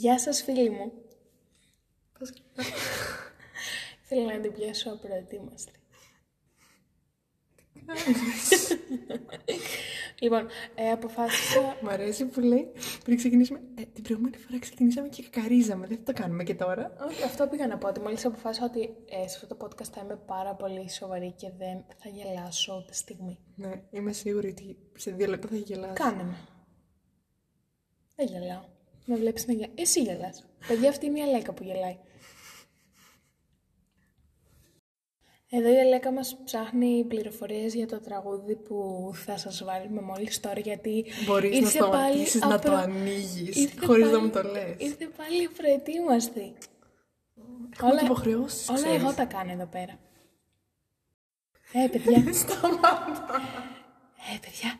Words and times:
Γεια 0.00 0.18
σας 0.18 0.42
φίλοι 0.42 0.70
μου. 0.70 0.92
Θέλω 4.08 4.24
να 4.24 4.40
την 4.40 4.52
πιάσω 4.52 4.90
απροετοίμαστη. 4.90 5.72
λοιπόν, 10.20 10.46
ε, 10.74 10.90
αποφάσισα... 10.90 11.76
Μ' 11.82 11.88
αρέσει 11.88 12.26
που 12.26 12.40
λέει 12.40 12.72
πριν 13.04 13.16
ξεκινήσουμε. 13.16 13.60
Ε, 13.74 13.82
την 13.82 14.02
προηγούμενη 14.02 14.36
φορά 14.36 14.58
ξεκινήσαμε 14.58 15.08
και 15.08 15.22
κακαρίζαμε. 15.22 15.86
Δεν 15.86 15.96
θα 15.96 16.02
το 16.02 16.12
κάνουμε 16.12 16.44
και 16.44 16.54
τώρα. 16.54 16.92
Όχι, 17.08 17.22
αυτό 17.22 17.46
πήγα 17.46 17.66
να 17.66 17.78
πω. 17.78 17.88
Ότι 17.88 18.00
μόλις 18.00 18.24
αποφάσισα 18.24 18.64
ότι 18.64 18.80
ε, 19.08 19.28
σε 19.28 19.38
αυτό 19.42 19.54
το 19.54 19.66
podcast 19.66 19.90
θα 19.92 20.00
είμαι 20.04 20.16
πάρα 20.16 20.54
πολύ 20.54 20.90
σοβαρή 20.90 21.32
και 21.32 21.50
δεν 21.58 21.84
θα 21.96 22.08
γελάσω 22.08 22.82
ούτε 22.82 22.92
στιγμή. 22.92 23.38
Ναι, 23.54 23.82
είμαι 23.90 24.12
σίγουρη 24.12 24.48
ότι 24.48 24.76
σε 24.96 25.10
δύο 25.10 25.26
λεπτά 25.26 25.48
θα 25.48 25.56
γελάσεις. 25.56 25.98
Κάνε 25.98 26.22
με. 26.22 26.36
Δεν 28.16 28.26
γελάω. 28.26 28.78
Με 29.12 29.16
βλέπεις 29.16 29.46
να 29.46 29.52
γελάω. 29.52 29.70
Εσύ 29.74 30.02
γελάς. 30.02 30.46
Παιδιά, 30.66 30.88
αυτή 30.88 31.06
είναι 31.06 31.18
η 31.18 31.22
Αλέκα 31.22 31.52
που 31.52 31.62
γελάει. 31.64 31.98
Εδώ 35.52 35.72
η 35.72 35.80
Αλέκα 35.80 36.12
μας 36.12 36.36
ψάχνει 36.44 37.04
πληροφορίες 37.08 37.74
για 37.74 37.86
το 37.86 38.00
τραγούδι 38.00 38.56
που 38.56 39.10
θα 39.14 39.36
σας 39.36 39.64
βάλουμε 39.64 40.00
μόλις 40.00 40.40
τώρα 40.40 40.60
γιατί 40.60 41.04
Μπορείς 41.26 41.50
να 41.50 41.56
ήρθε 41.56 41.78
πάλι 41.78 41.88
σταματήσεις 42.26 42.40
να 42.40 42.48
το 42.48 42.54
απρο- 42.54 42.74
ανοίγεις 42.74 43.56
ήρθε 43.56 43.86
χωρίς 43.86 44.04
να 44.04 44.10
πάλι- 44.10 44.22
μου 44.24 44.30
το 44.30 44.42
λες. 44.42 44.74
Ήρθε 44.78 45.06
πάλι 45.16 45.48
προετοίμαστη. 45.48 46.52
Έχουμε 47.76 47.98
και 47.98 48.04
υποχρεώσεις, 48.04 48.68
όλα 48.68 48.78
ξέρεις. 48.78 49.00
εγώ 49.02 49.12
τα 49.14 49.24
κάνω 49.24 49.52
εδώ 49.52 49.66
πέρα. 49.66 49.98
Ε, 51.72 51.88
παιδιά. 51.88 52.32
Σταμάτα. 52.40 53.26
ε, 54.34 54.38
παιδιά. 54.40 54.78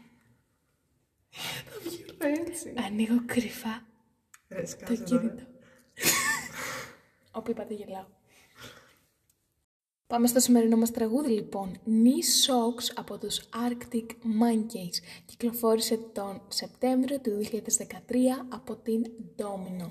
Θα 1.30 1.80
βγει 1.84 2.04
έτσι. 2.48 2.74
Ανοίγω 2.86 3.24
κρυφά 3.26 3.86
Ρε, 4.50 4.60
το 4.60 4.66
σκάσε 4.66 5.02
τώρα. 5.02 5.04
κινητό. 5.04 5.42
Όπου 7.32 7.50
είπατε 7.50 7.74
γελάω. 7.74 8.04
Πάμε 10.06 10.26
στο 10.26 10.40
σημερινό 10.40 10.76
μας 10.76 10.90
τραγούδι 10.90 11.30
λοιπόν. 11.30 11.78
Knee 11.86 12.46
Socks 12.46 12.92
από 12.94 13.18
τους 13.18 13.40
Arctic 13.40 14.06
Monkeys. 14.10 15.22
Κυκλοφόρησε 15.26 15.96
τον 15.96 16.42
Σεπτέμβριο 16.48 17.20
του 17.20 17.30
2013 17.52 17.56
από 18.48 18.76
την 18.76 19.06
Domino. 19.36 19.90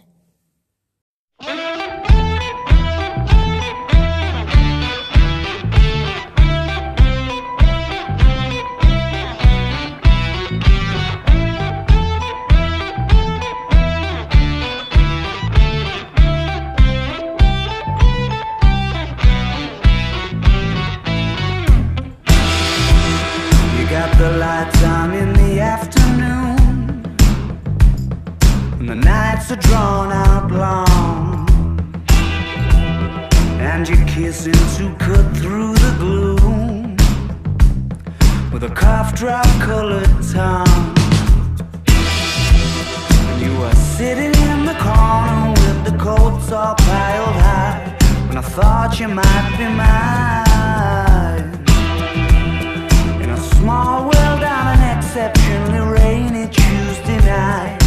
Exceptionally 55.20 56.00
rainy 56.00 56.48
Tuesday 56.48 57.18
night 57.26 57.78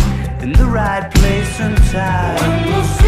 In 0.42 0.52
the 0.52 0.66
right 0.66 1.10
place 1.14 1.60
and 1.60 1.76
time 1.90 3.01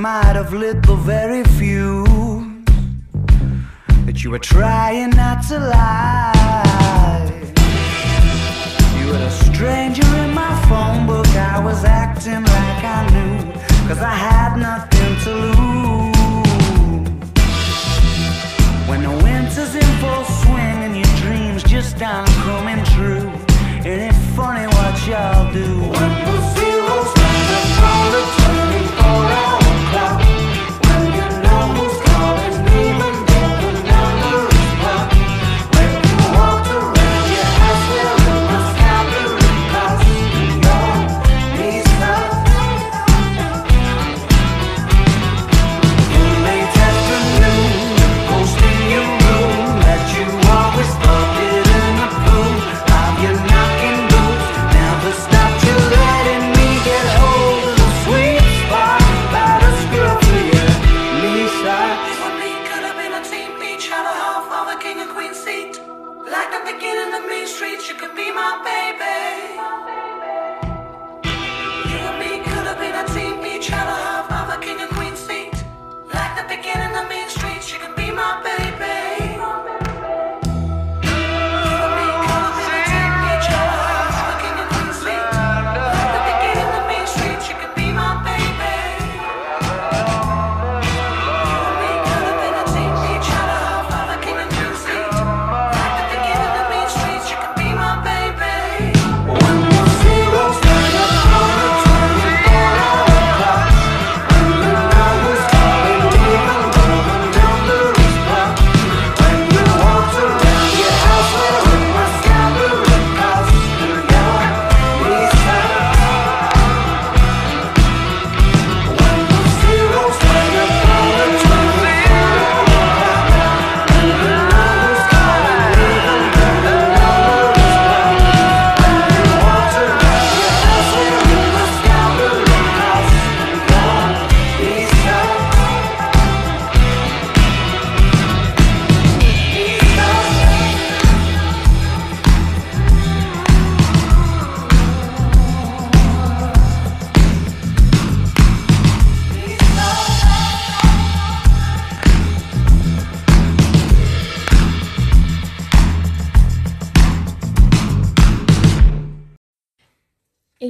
might 0.00 0.34
have 0.34 0.54
lit 0.54 0.82
the 0.86 0.94
very 0.94 1.44
fuse 1.44 2.08
that 4.06 4.24
you 4.24 4.30
were 4.30 4.38
trying 4.38 5.10
not 5.10 5.46
to 5.46 5.58
lie. 5.58 7.28
You 8.98 9.08
were 9.08 9.18
a 9.18 9.30
stranger 9.30 10.06
in 10.24 10.32
my 10.32 10.54
phone 10.68 11.06
book. 11.06 11.26
I 11.36 11.62
was 11.62 11.84
acting 11.84 12.42
like 12.42 12.82
I 12.82 13.00
knew, 13.12 13.52
cause 13.88 13.98
I 13.98 14.14
had 14.28 14.56
nothing 14.56 15.12
to 15.24 15.32
lose. 15.34 16.10
When 18.88 19.02
the 19.02 19.14
winter's 19.22 19.74
in 19.74 19.90
full 20.00 20.24
swing 20.40 20.78
and 20.86 20.96
your 20.96 21.14
dreams 21.16 21.62
just 21.62 22.00
aren't 22.00 22.30
coming 22.46 22.82
true. 22.96 23.30
It 23.84 23.98
ain't 24.06 24.16
funny 24.34 24.66
what 24.66 25.06
y'all 25.06 25.52
do? 25.52 26.39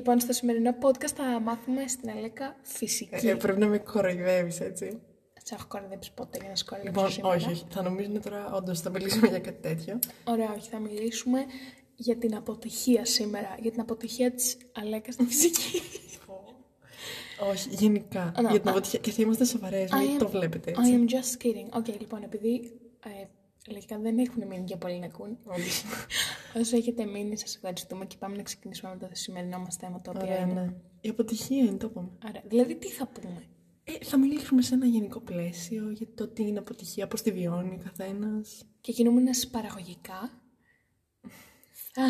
Λοιπόν, 0.01 0.21
στο 0.21 0.33
σημερινό 0.33 0.75
podcast 0.83 1.13
θα 1.15 1.41
μάθουμε 1.41 1.89
στην 1.89 2.11
Αλέκα 2.11 2.57
φυσική. 2.63 3.27
Ε, 3.29 3.35
πρέπει 3.35 3.59
να 3.61 3.67
με 3.67 3.79
κοροϊδεύεις, 3.79 4.61
έτσι. 4.61 5.01
Σε 5.45 5.55
έχω 5.55 5.65
κοροϊδέψει 5.69 6.13
ποτέ 6.15 6.39
για 6.41 6.49
να 6.49 6.57
σε 6.57 6.65
κοροϊδέψω 6.65 7.01
Λοιπόν, 7.01 7.13
σήμερα. 7.13 7.35
όχι, 7.35 7.51
όχι. 7.51 7.65
Θα 7.71 7.83
νομίζουν 7.83 8.23
τώρα, 8.23 8.53
όντως, 8.53 8.81
θα 8.81 8.91
μιλήσουμε 8.91 9.27
για 9.29 9.39
κάτι 9.39 9.61
τέτοιο. 9.61 9.99
Ωραία, 10.25 10.53
όχι. 10.57 10.69
Θα 10.69 10.79
μιλήσουμε 10.79 11.45
για 11.97 12.17
την 12.17 12.35
αποτυχία 12.35 13.05
σήμερα. 13.05 13.57
Για 13.61 13.71
την 13.71 13.81
αποτυχία 13.81 14.31
της 14.33 14.57
Αλέκας 14.73 15.15
στη 15.15 15.25
φυσική. 15.25 15.83
όχι, 17.51 17.69
γενικά. 17.71 18.23
Α, 18.23 18.43
να, 18.43 18.51
για 18.51 18.59
την 18.61 18.69
α. 18.69 18.73
αποτυχία. 18.73 18.99
Και 18.99 19.11
θα 19.11 19.23
είμαστε 19.23 19.45
σοβαρές, 19.45 19.91
I 19.93 19.99
μην 19.99 20.17
am- 20.17 20.19
το 20.19 20.29
βλέπετε 20.29 20.73
I 20.77 20.79
έτσι. 20.79 20.93
am 20.99 21.11
just 21.11 21.47
kidding. 21.47 21.69
OK, 21.79 21.87
λοιπόν, 22.01 22.23
επειδή 22.23 22.73
ε, 23.05 23.25
λογικά 23.69 23.99
δεν 23.99 24.19
έχουν 24.19 24.47
μείνει 24.47 24.65
και 24.65 24.77
πολλοί 24.77 24.99
να 24.99 25.07
ακούν. 25.07 25.39
Όντως. 25.45 25.85
Όσο 26.57 26.77
έχετε 26.77 27.05
μείνει, 27.05 27.37
σας 27.39 27.55
ευχαριστούμε 27.55 28.07
και 28.07 28.17
πάμε 28.19 28.37
να 28.37 28.43
ξεκινήσουμε 28.43 28.91
με 28.93 29.07
το 29.07 29.09
σημερινό 29.13 29.59
μας 29.59 29.77
θέμα, 29.77 30.01
το 30.01 30.11
οποίο 30.11 30.23
Ωραία, 30.27 30.39
είναι. 30.41 30.53
ναι. 30.53 30.75
Η 31.01 31.09
αποτυχία 31.09 31.65
είναι, 31.65 31.77
το 31.77 31.87
είπαμε. 31.91 32.09
Άρα, 32.29 32.43
δηλαδή, 32.49 32.75
τι 32.77 32.89
θα 32.89 33.07
πούμε; 33.07 33.43
Ε, 33.85 34.05
θα 34.05 34.19
μιλήσουμε 34.19 34.63
σε 34.63 34.75
ένα 34.75 34.87
γενικό 34.87 35.21
πλαίσιο 35.21 35.91
για 35.91 36.07
το 36.15 36.29
τι 36.29 36.43
είναι 36.43 36.59
αποτυχία, 36.59 37.07
πώς 37.07 37.23
τη 37.23 37.33
βιώνει 37.33 37.75
ο 37.75 37.83
καθένας. 37.85 38.65
Και 38.81 38.93
κινούμενε 38.93 39.31
παραγωγικά. 39.51 40.43
θα... 41.93 42.03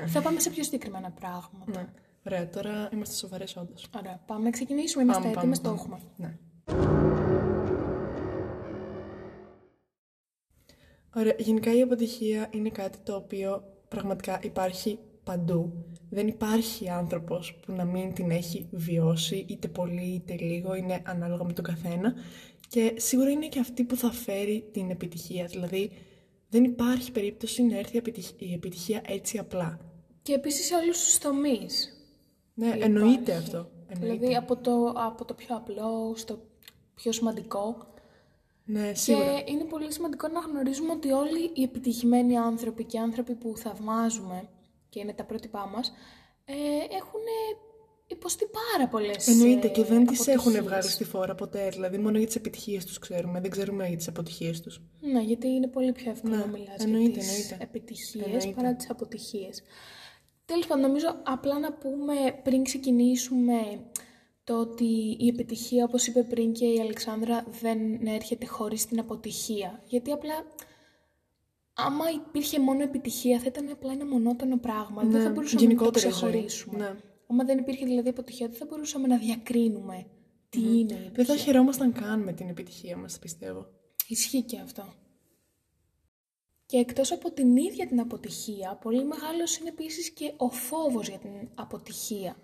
Ναι. 0.00 0.06
θα 0.06 0.22
πάμε 0.22 0.40
σε 0.40 0.50
πιο 0.50 0.64
συγκεκριμένα 0.64 1.10
πράγματα. 1.10 1.80
Ναι. 1.80 1.88
Ωραία, 2.26 2.50
τώρα 2.50 2.88
είμαστε 2.92 3.14
σοβαρές, 3.14 3.56
όντως. 3.56 3.88
Ωραία, 3.96 4.22
πάμε 4.26 4.44
να 4.44 4.50
ξεκινήσουμε. 4.50 5.02
Είμαστε 5.02 5.28
έτοιμοι, 5.28 5.58
το 5.58 5.70
έχουμε. 5.70 6.00
Ναι. 6.16 6.38
Ωραία, 11.16 11.34
γενικά 11.38 11.74
η 11.74 11.82
αποτυχία 11.82 12.48
είναι 12.54 12.68
κάτι 12.70 12.98
το 12.98 13.14
οποίο 13.14 13.62
πραγματικά 13.88 14.40
υπάρχει 14.42 14.98
παντού. 15.24 15.72
Δεν 16.10 16.28
υπάρχει 16.28 16.88
άνθρωπος 16.88 17.54
που 17.66 17.72
να 17.72 17.84
μην 17.84 18.14
την 18.14 18.30
έχει 18.30 18.68
βιώσει, 18.70 19.44
είτε 19.48 19.68
πολύ 19.68 20.02
είτε 20.14 20.36
λίγο, 20.36 20.74
είναι 20.74 21.02
ανάλογα 21.04 21.44
με 21.44 21.52
τον 21.52 21.64
καθένα. 21.64 22.14
Και 22.68 22.94
σίγουρα 22.96 23.30
είναι 23.30 23.48
και 23.48 23.58
αυτή 23.58 23.84
που 23.84 23.96
θα 23.96 24.10
φέρει 24.12 24.68
την 24.72 24.90
επιτυχία. 24.90 25.44
Δηλαδή, 25.44 25.90
δεν 26.48 26.64
υπάρχει 26.64 27.12
περίπτωση 27.12 27.62
να 27.62 27.78
έρθει 27.78 27.94
η 27.94 27.98
επιτυχ- 27.98 28.40
η 28.42 28.52
επιτυχία 28.52 29.02
έτσι 29.06 29.38
απλά. 29.38 29.78
Και 30.22 30.32
επίσης 30.32 30.66
σε 30.66 30.74
όλου 30.74 30.90
τους 30.90 31.18
τομείς. 31.18 31.94
Ναι, 32.54 32.76
εννοείται 32.80 33.34
αυτό. 33.34 33.70
Εννοείται. 33.88 34.16
Δηλαδή, 34.16 34.36
από 34.36 34.56
το, 34.56 34.92
από 34.96 35.24
το 35.24 35.34
πιο 35.34 35.56
απλό 35.56 36.12
στο 36.16 36.42
πιο 36.94 37.12
σημαντικό. 37.12 37.86
Ναι, 38.72 38.94
σίγουρα. 38.94 39.24
Και 39.40 39.52
είναι 39.52 39.64
πολύ 39.64 39.92
σημαντικό 39.92 40.28
να 40.28 40.40
γνωρίζουμε 40.40 40.92
ότι 40.92 41.10
όλοι 41.10 41.50
οι 41.54 41.62
επιτυχημένοι 41.62 42.36
άνθρωποι 42.38 42.84
και 42.84 42.98
άνθρωποι 42.98 43.34
που 43.34 43.52
θαυμάζουμε 43.56 44.48
και 44.88 45.00
είναι 45.00 45.12
τα 45.12 45.24
πρότυπά 45.24 45.66
μας 45.74 45.92
ε, 46.44 46.52
έχουν 46.96 47.20
υποστεί 48.06 48.44
πάρα 48.70 48.88
πολλές 48.88 49.26
Εννοείται 49.28 49.66
ε, 49.66 49.70
και 49.70 49.84
δεν 49.84 50.06
τις 50.06 50.18
έχουν 50.26 50.38
αποτυχίες. 50.40 50.64
βγάλει 50.64 50.82
στη 50.90 51.04
φόρα 51.04 51.34
ποτέ. 51.34 51.68
Δηλαδή, 51.68 51.98
μόνο 51.98 52.18
για 52.18 52.26
τις 52.26 52.36
επιτυχίες 52.36 52.84
τους 52.84 52.98
ξέρουμε. 52.98 53.40
Δεν 53.40 53.50
ξέρουμε 53.50 53.86
για 53.88 53.96
τις 53.96 54.08
αποτυχίες 54.08 54.60
τους. 54.60 54.80
Ναι, 55.00 55.20
γιατί 55.20 55.46
είναι 55.48 55.66
πολύ 55.68 55.92
πιο 55.92 56.10
εύκολο 56.10 56.34
Ναι, 56.36 56.40
να 56.40 56.46
μιλάς 56.46 56.84
εννοείται, 56.84 57.10
για 57.10 57.18
τις 57.20 57.28
εννοείται. 57.32 57.56
επιτυχίες 57.64 58.24
Εννοείται. 58.24 58.52
παρά 58.56 58.74
τις 58.74 58.90
αποτυχίες. 58.90 59.62
Τέλος 60.44 60.66
πάντων, 60.66 60.82
νομίζω 60.86 61.06
απλά 61.22 61.58
να 61.58 61.72
πούμε 61.72 62.14
πριν 62.42 62.62
ξεκινήσουμε 62.64 63.54
το 64.50 64.58
ότι 64.60 65.16
η 65.18 65.28
επιτυχία, 65.28 65.84
όπως 65.84 66.06
είπε 66.06 66.22
πριν 66.22 66.52
και 66.52 66.64
η 66.66 66.80
Αλεξάνδρα, 66.80 67.44
δεν 67.60 68.06
έρχεται 68.06 68.46
χωρίς 68.46 68.86
την 68.86 68.98
αποτυχία. 68.98 69.82
Γιατί 69.86 70.12
απλά, 70.12 70.34
άμα 71.72 72.04
υπήρχε 72.10 72.60
μόνο 72.60 72.82
επιτυχία, 72.82 73.38
θα 73.38 73.44
ήταν 73.46 73.68
απλά 73.68 73.92
ένα 73.92 74.06
μονότονο 74.06 74.58
πράγμα. 74.58 75.02
δεν 75.02 75.22
θα 75.22 75.30
μπορούσαμε 75.30 75.62
να 75.62 75.68
το 75.68 75.74
Ναι, 75.74 75.82
γενικότερα 75.82 76.08
η 76.08 76.10
ζωή. 76.10 76.30
ξεχωρίσουμε. 76.30 76.78
Ναι. 76.78 76.94
Άμα 77.26 77.44
δεν 77.44 77.58
υπήρχε 77.58 77.84
δηλαδή 77.84 78.08
αποτυχία, 78.08 78.48
δεν 78.48 78.56
θα 78.56 78.66
μπορούσαμε 78.68 79.06
να 79.06 79.16
διακρίνουμε 79.18 80.06
τι 80.48 80.60
είναι 80.60 80.70
η 80.74 80.82
επιτυχία. 80.82 81.10
Δεν 81.12 81.24
θα 81.24 81.36
χαιρόμασταν 81.36 81.92
καν 81.92 82.20
με 82.22 82.32
την 82.32 82.48
επιτυχία 82.48 82.96
μας, 82.96 83.18
πιστεύω. 83.18 83.66
Ισχύει 84.08 84.42
και 84.42 84.58
αυτό. 84.58 84.94
Και 86.66 86.76
εκτός 86.76 87.12
από 87.12 87.32
την 87.32 87.56
ίδια 87.56 87.86
την 87.86 88.00
αποτυχία, 88.00 88.78
πολύ 88.82 89.04
μεγάλος 89.04 89.56
είναι 89.58 89.68
επίσης 89.68 90.10
και 90.10 90.32
ο 90.36 90.50
φόβος 90.50 91.08
για 91.08 91.18
την 91.18 91.30
αποτυχία. 91.54 92.36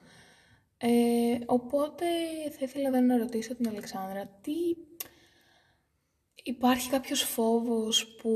Ε, 0.79 1.39
οπότε 1.47 2.07
θα 2.51 2.59
ήθελα 2.61 2.89
εδώ 2.89 3.01
να 3.01 3.17
ρωτήσω 3.17 3.55
την 3.55 3.69
Αλεξάνδρα, 3.69 4.39
τι 4.41 4.53
υπάρχει 6.43 6.91
κάποιος 6.91 7.23
φόβος 7.23 8.17
που 8.17 8.31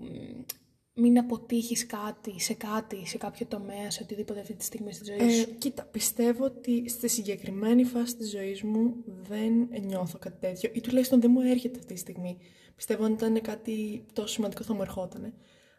μ, 0.00 1.00
μην 1.00 1.18
αποτύχεις 1.18 1.86
κάτι, 1.86 2.40
σε 2.40 2.54
κάτι, 2.54 3.06
σε 3.06 3.18
κάποιο 3.18 3.46
τομέα, 3.46 3.90
σε 3.90 4.02
οτιδήποτε 4.02 4.40
αυτή 4.40 4.54
τη 4.54 4.64
στιγμή 4.64 4.92
στη 4.92 5.04
ζωή 5.04 5.28
Ε, 5.28 5.30
σου; 5.30 5.58
κοίτα, 5.58 5.84
πιστεύω 5.84 6.44
ότι 6.44 6.88
στη 6.88 7.08
συγκεκριμένη 7.08 7.84
φάση 7.84 8.16
της 8.16 8.30
ζωής 8.30 8.62
μου 8.62 8.94
δεν 9.06 9.68
νιώθω 9.82 10.18
κάτι 10.18 10.38
τέτοιο 10.40 10.70
ή 10.74 10.80
τουλάχιστον 10.80 11.20
δεν 11.20 11.30
μου 11.30 11.40
έρχεται 11.40 11.78
αυτή 11.78 11.92
τη 11.92 12.00
στιγμή. 12.00 12.38
Πιστεύω 12.76 13.04
αν 13.04 13.12
ήταν 13.12 13.40
κάτι 13.40 14.06
τόσο 14.12 14.28
σημαντικό 14.28 14.62
θα 14.62 14.74
μου 14.74 14.82
ερχότανε. 14.82 15.34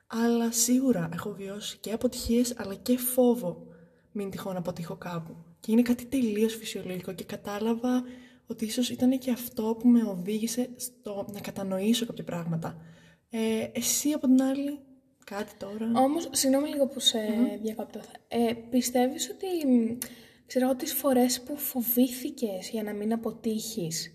Αλλά 0.08 0.52
σίγουρα 0.52 1.10
έχω 1.14 1.34
βιώσει 1.34 1.78
και 1.78 1.92
αποτυχίες 1.92 2.54
αλλά 2.58 2.76
και 2.76 2.98
φόβο 2.98 3.68
μην 4.12 4.30
τυχόν 4.30 4.56
αποτύχω 4.56 4.96
κάπου. 4.96 5.36
Και 5.59 5.71
είναι 5.71 5.81
κάτι 5.81 6.06
τελείως 6.06 6.56
φυσιολογικό 6.56 7.13
και 7.13 7.23
κατάλαβα 7.23 8.03
ότι 8.47 8.65
ίσως 8.65 8.89
ήταν 8.89 9.19
και 9.19 9.31
αυτό 9.31 9.77
που 9.79 9.88
με 9.88 10.03
οδήγησε 10.03 10.69
στο 10.75 11.25
να 11.33 11.39
κατανοήσω 11.39 12.06
κάποια 12.06 12.23
πράγματα. 12.23 12.81
Ε, 13.29 13.67
εσύ 13.71 14.11
από 14.11 14.27
την 14.27 14.41
άλλη, 14.41 14.79
κάτι 15.25 15.51
τώρα. 15.57 15.91
Όμως, 15.95 16.29
συγγνώμη 16.31 16.69
λίγο 16.69 16.88
που 16.88 17.00
σε 17.00 17.19
διακόπτω. 17.61 17.99
Ε, 18.28 18.54
πιστεύεις 18.69 19.30
ότι, 19.30 19.68
μ, 19.68 19.97
ξέρω 20.45 20.66
εγώ, 20.66 20.75
τις 20.75 20.94
φορές 20.94 21.42
που 21.42 21.57
φοβήθηκες 21.57 22.69
για 22.69 22.83
να 22.83 22.94
μην 22.94 23.13
αποτύχεις, 23.13 24.13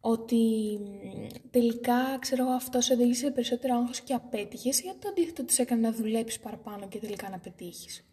ότι 0.00 0.36
μ, 0.80 1.48
τελικά, 1.50 2.18
ξέρω 2.20 2.42
εγώ, 2.42 2.52
αυτό 2.52 2.80
σε 2.80 2.92
οδήγησε 2.92 3.24
σε 3.24 3.30
περισσότερο 3.30 3.74
άγχος 3.74 4.00
και 4.00 4.14
απέτυχες 4.14 4.80
ή 4.80 4.84
το 4.98 5.08
αντίθετο 5.08 5.44
της 5.44 5.58
έκανε 5.58 5.80
να 5.80 5.92
δουλέψεις 5.92 6.40
παραπάνω 6.40 6.88
και 6.88 6.98
τελικά 6.98 7.30
να 7.30 7.38
πετύχεις; 7.38 8.04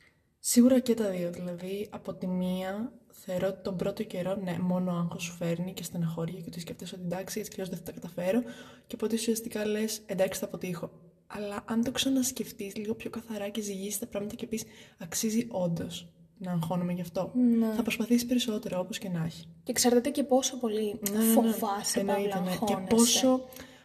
Σίγουρα 0.45 0.79
και 0.79 0.93
τα 0.93 1.09
δύο. 1.09 1.31
Δηλαδή, 1.31 1.88
από 1.91 2.13
τη 2.13 2.27
μία, 2.27 2.91
θεωρώ 3.12 3.47
ότι 3.47 3.62
τον 3.63 3.75
πρώτο 3.77 4.03
καιρό, 4.03 4.35
ναι, 4.35 4.57
μόνο 4.59 4.91
άγχος 4.91 5.23
σου 5.23 5.31
φέρνει 5.33 5.73
και 5.73 5.83
στεναχώρια 5.83 6.39
και 6.39 6.45
ότι 6.47 6.59
σκέφτεσαι 6.59 6.95
ότι 6.95 7.03
εντάξει, 7.03 7.39
έτσι 7.39 7.51
κι 7.51 7.62
αλλιώς 7.62 7.75
δεν 7.75 7.85
θα 7.85 7.91
τα 7.91 8.00
καταφέρω. 8.00 8.41
Και 8.88 8.95
οπότε 8.95 9.15
ουσιαστικά 9.15 9.65
λες, 9.65 10.01
εντάξει, 10.05 10.39
θα 10.39 10.45
αποτύχω. 10.45 10.91
Αλλά 11.27 11.63
αν 11.65 11.83
το 11.83 11.91
ξανασκεφτείς 11.91 12.75
λίγο 12.75 12.93
πιο 12.93 13.09
καθαρά 13.09 13.50
και 13.50 13.62
ζυγίσει 13.62 14.00
τα 14.00 14.05
πράγματα 14.07 14.35
και 14.35 14.47
πεις, 14.47 14.63
αξίζει 14.97 15.47
όντως 15.51 16.07
να 16.38 16.51
αγχώνομαι 16.51 16.93
γι' 16.93 17.01
αυτό. 17.01 17.31
Θα 17.75 17.81
προσπαθήσεις 17.81 18.25
περισσότερο, 18.25 18.79
όπως 18.79 18.97
και 18.97 19.09
να 19.09 19.23
έχει. 19.23 19.43
Και 19.63 19.71
εξαρτάται 19.71 20.09
και 20.09 20.23
πόσο 20.23 20.57
πολύ 20.57 21.00
Ναι, 21.12 21.17
ναι, 21.17 21.25
ναι. 21.25 21.31
φοβάσαι, 21.33 22.00
Εννοείται, 22.00 22.29
παύλα, 22.29 22.41
ναι. 22.41 22.50
Και 22.51 22.73
αγχώνεσαι. 22.73 22.95
πόσο 22.95 23.41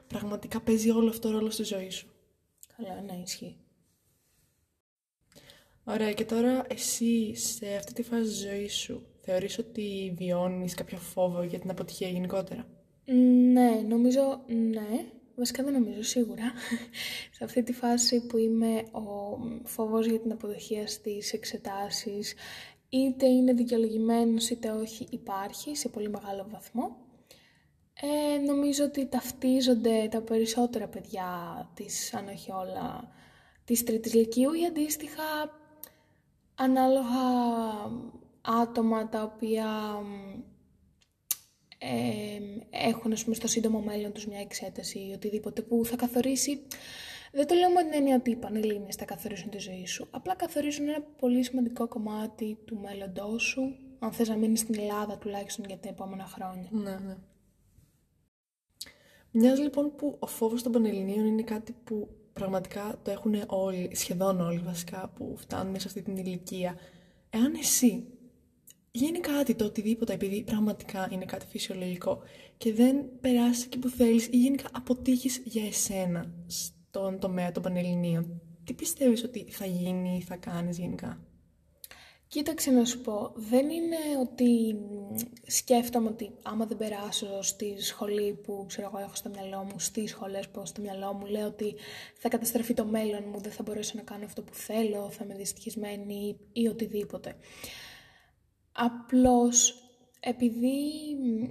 πραγματικά 0.06 0.60
παίζει 0.60 0.90
όλο 0.90 1.08
αυτό 1.08 1.30
ρόλο 1.30 1.50
στη 1.50 1.62
ζωή 1.62 1.90
σου. 1.90 2.08
Καλά, 2.76 3.00
ναι, 3.06 3.22
ισχύει. 3.24 3.56
Ωραία, 5.90 6.12
και 6.12 6.24
τώρα 6.24 6.64
εσύ 6.68 7.34
σε 7.34 7.66
αυτή 7.76 7.92
τη 7.92 8.02
φάση 8.02 8.22
της 8.22 8.40
ζωής 8.40 8.74
σου 8.74 9.06
θεωρείς 9.20 9.58
ότι 9.58 10.14
βιώνεις 10.16 10.74
κάποιο 10.74 10.98
φόβο 10.98 11.42
για 11.42 11.58
την 11.58 11.70
αποτυχία 11.70 12.08
γενικότερα; 12.08 12.66
Ναι, 13.52 13.70
νομίζω 13.88 14.40
ναι. 14.46 15.04
Βασικά 15.34 15.62
δεν 15.62 15.72
νομίζω, 15.72 16.02
σίγουρα. 16.02 16.52
Σε 17.36 17.44
αυτή 17.44 17.62
τη 17.62 17.72
φάση 17.72 18.26
που 18.26 18.36
είμαι 18.36 18.82
ο 18.90 19.38
φόβος 19.64 20.06
για 20.06 20.20
την 20.20 20.32
αποτυχία 20.32 20.86
στις 20.86 21.32
εξετάσεις, 21.32 22.34
είτε 22.88 23.26
είναι 23.26 23.52
δικαιολογημένος 23.52 24.50
είτε 24.50 24.70
όχι, 24.70 25.06
υπάρχει 25.10 25.76
σε 25.76 25.88
πολύ 25.88 26.08
μεγάλο 26.08 26.46
βαθμό. 26.50 26.96
Ε, 28.00 28.38
νομίζω 28.38 28.84
ότι 28.84 29.06
ταυτίζονται 29.06 30.08
τα 30.10 30.20
περισσότερα 30.20 30.88
παιδιά 30.88 31.30
της, 31.74 32.14
αν 32.14 32.28
όχι 32.28 32.50
όλα, 32.52 33.08
της 33.64 33.84
τρίτης 33.84 34.14
λυκείου 34.14 34.52
ή 34.52 34.64
αντίστοιχα 34.66 35.22
ανάλογα 36.58 37.24
άτομα 38.40 39.08
τα 39.08 39.22
οποία 39.22 39.66
μ, 40.02 40.40
ε, 41.78 42.40
έχουν 42.70 43.12
ας 43.12 43.24
πούμε, 43.24 43.34
στο 43.34 43.46
σύντομο 43.46 43.80
μέλλον 43.80 44.12
τους 44.12 44.26
μια 44.26 44.40
εξέταση 44.40 44.98
ή 44.98 45.12
οτιδήποτε 45.12 45.62
που 45.62 45.84
θα 45.84 45.96
καθορίσει 45.96 46.62
δεν 47.32 47.46
το 47.46 47.54
λέω 47.54 47.70
με 47.70 47.82
την 47.82 47.92
έννοια 47.92 48.16
ότι 48.16 48.30
οι 48.30 48.36
πανελλήνιες 48.36 48.94
θα 48.94 49.04
καθορίσουν 49.04 49.50
τη 49.50 49.58
ζωή 49.58 49.86
σου. 49.86 50.06
Απλά 50.10 50.34
καθορίζουν 50.34 50.88
ένα 50.88 51.00
πολύ 51.18 51.42
σημαντικό 51.42 51.88
κομμάτι 51.88 52.58
του 52.64 52.78
μέλλοντός 52.78 53.42
σου, 53.42 53.76
αν 53.98 54.12
θες 54.12 54.28
να 54.28 54.36
μείνεις 54.36 54.60
στην 54.60 54.78
Ελλάδα 54.78 55.18
τουλάχιστον 55.18 55.64
για 55.64 55.78
τα 55.78 55.88
επόμενα 55.88 56.24
χρόνια. 56.24 56.68
Ναι, 56.70 56.90
ναι. 56.90 57.16
Μοιάζει 59.30 59.62
λοιπόν 59.62 59.94
που 59.96 60.16
ο 60.18 60.26
φόβος 60.26 60.62
των 60.62 60.72
Πανελληνίων 60.72 61.26
είναι 61.26 61.42
κάτι 61.42 61.74
που 61.84 62.08
πραγματικά 62.38 62.98
το 63.02 63.10
έχουν 63.10 63.34
όλοι, 63.46 63.90
σχεδόν 63.94 64.40
όλοι 64.40 64.58
βασικά, 64.58 65.12
που 65.16 65.34
φτάνουν 65.36 65.80
σε 65.80 65.88
αυτή 65.88 66.02
την 66.02 66.16
ηλικία. 66.16 66.76
Εάν 67.30 67.54
εσύ 67.54 68.04
γίνει 68.90 69.18
κάτι 69.18 69.54
το 69.54 69.64
οτιδήποτε 69.64 70.12
επειδή 70.12 70.42
πραγματικά 70.42 71.08
είναι 71.12 71.24
κάτι 71.24 71.46
φυσιολογικό 71.46 72.22
και 72.56 72.72
δεν 72.72 73.04
περάσεις 73.20 73.64
εκεί 73.64 73.78
που 73.78 73.88
θέλεις 73.88 74.26
ή 74.26 74.36
γενικά 74.36 74.68
αποτύχεις 74.72 75.42
για 75.44 75.66
εσένα 75.66 76.32
στον 76.46 77.18
τομέα 77.18 77.52
των 77.52 77.62
Πανελληνίων, 77.62 78.40
τι 78.64 78.72
πιστεύεις 78.74 79.24
ότι 79.24 79.46
θα 79.50 79.66
γίνει 79.66 80.16
ή 80.16 80.20
θα 80.20 80.36
κάνεις 80.36 80.78
γενικά; 80.78 81.20
Κοίταξε 82.28 82.70
να 82.70 82.84
σου 82.84 83.00
πω, 83.00 83.32
δεν 83.34 83.70
είναι 83.70 83.96
ότι 84.20 84.74
μ, 84.74 85.16
σκέφτομαι 85.46 86.08
ότι 86.08 86.30
άμα 86.42 86.66
δεν 86.66 86.76
περάσω 86.76 87.42
στη 87.42 87.80
σχολή 87.80 88.34
που 88.42 88.64
ξέρω 88.68 88.90
εγώ 88.92 89.04
έχω 89.04 89.14
στο 89.14 89.28
μυαλό 89.28 89.62
μου, 89.62 89.78
στις 89.78 90.10
σχολές 90.10 90.48
που 90.48 90.52
έχω 90.56 90.66
στο 90.66 90.80
μυαλό 90.80 91.12
μου, 91.12 91.26
λέω 91.26 91.46
ότι 91.46 91.74
θα 92.14 92.28
καταστραφεί 92.28 92.74
το 92.74 92.84
μέλλον 92.84 93.24
μου, 93.32 93.40
δεν 93.40 93.52
θα 93.52 93.62
μπορέσω 93.62 93.92
να 93.96 94.02
κάνω 94.02 94.24
αυτό 94.24 94.42
που 94.42 94.54
θέλω, 94.54 95.10
θα 95.10 95.24
είμαι 95.24 95.34
δυστυχισμένη 95.34 96.38
ή 96.52 96.66
οτιδήποτε. 96.66 97.36
Απλώς 98.72 99.82
επειδή 100.20 100.76
μ, 101.20 101.44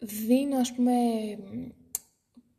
δίνω 0.00 0.56
ας 0.56 0.74
πούμε 0.74 0.92
μ, 1.36 1.68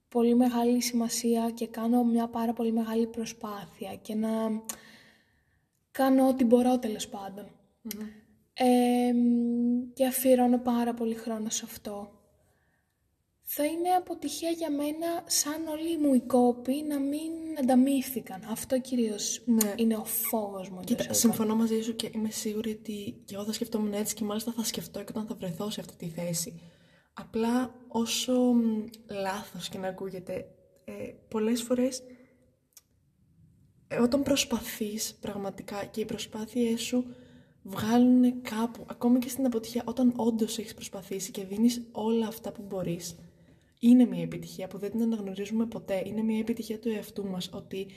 πολύ 0.09 0.35
μεγάλη 0.35 0.81
σημασία 0.81 1.51
και 1.53 1.67
κάνω 1.67 2.03
μια 2.03 2.27
πάρα 2.27 2.53
πολύ 2.53 2.71
μεγάλη 2.71 3.07
προσπάθεια 3.07 3.95
και 3.95 4.15
να 4.15 4.29
κάνω 5.93 6.27
ό,τι 6.27 6.43
μπορώ 6.43 6.79
τέλος 6.79 7.07
πάντων. 7.07 7.45
Ε, 8.53 9.13
μ, 9.13 9.93
και 9.93 10.05
αφιερώνω 10.05 10.57
πάρα 10.59 10.93
πολύ 10.93 11.15
χρόνο 11.15 11.49
σε 11.49 11.61
αυτό. 11.65 12.11
Θα 13.55 13.65
είναι 13.65 13.89
αποτυχία 13.89 14.49
για 14.49 14.71
μένα 14.71 15.23
σαν 15.25 15.67
όλοι 15.67 15.97
μου 15.97 16.13
οι 16.13 16.19
κόποι 16.19 16.83
να 16.87 16.99
μην 16.99 17.31
ανταμείφθηκαν. 17.59 18.43
Αυτό 18.51 18.79
κυρίως 18.79 19.41
Ναι. 19.45 19.73
είναι 19.75 19.95
ο 19.95 20.05
φόβος 20.05 20.69
μου. 20.69 20.75
εντός 20.79 20.85
Κοίτα, 20.85 21.03
εισαγωγικών. 21.03 21.15
συμφωνώ 21.15 21.55
μαζί 21.55 21.81
σου 21.81 21.95
και 21.95 22.09
είμαι 22.13 22.29
σίγουρη 22.29 22.71
ότι 22.71 23.21
και 23.25 23.35
εγώ 23.35 23.43
θα 23.43 23.53
σκεφτόμουν 23.53 23.93
έτσι 23.93 24.15
και 24.15 24.23
μάλιστα 24.23 24.51
θα 24.51 24.63
σκεφτώ 24.63 24.99
και 24.99 25.05
όταν 25.09 25.25
θα 25.27 25.35
βρεθώ 25.35 25.69
σε 25.69 25.79
αυτή 25.79 25.95
τη 25.95 26.07
θέση. 26.09 26.61
Απλά 27.13 27.75
όσο 27.87 28.33
μ, 28.33 28.83
λάθος 29.09 29.69
και 29.69 29.77
να 29.77 29.87
ακούγεται, 29.87 30.45
ε, 30.85 30.91
πολλές 31.29 31.61
φορές 31.61 31.99
ε, 31.99 32.03
όταν 34.01 34.23
προσπαθείς 34.23 35.17
πραγματικά 35.21 35.85
και 35.85 36.01
οι 36.01 36.05
προσπάθειές 36.05 36.81
σου 36.81 37.05
βγάλουν 37.63 38.41
κάπου, 38.41 38.85
ακόμη 38.87 39.19
και 39.19 39.29
στην 39.29 39.45
αποτυχία, 39.45 39.81
όταν 39.85 40.13
όντως 40.15 40.57
έχεις 40.57 40.73
προσπαθήσει 40.73 41.31
και 41.31 41.43
δίνεις 41.43 41.81
όλα 41.91 42.27
αυτά 42.27 42.51
που 42.51 42.63
μπορείς, 42.67 43.15
είναι 43.79 44.05
μια 44.05 44.21
επιτυχία 44.21 44.67
που 44.67 44.77
δεν 44.77 44.91
την 44.91 45.01
αναγνωρίζουμε 45.01 45.65
ποτέ. 45.65 46.03
Είναι 46.05 46.21
μια 46.21 46.39
επιτυχία 46.39 46.79
του 46.79 46.89
εαυτού 46.89 47.25
μας 47.25 47.49
ότι, 47.53 47.87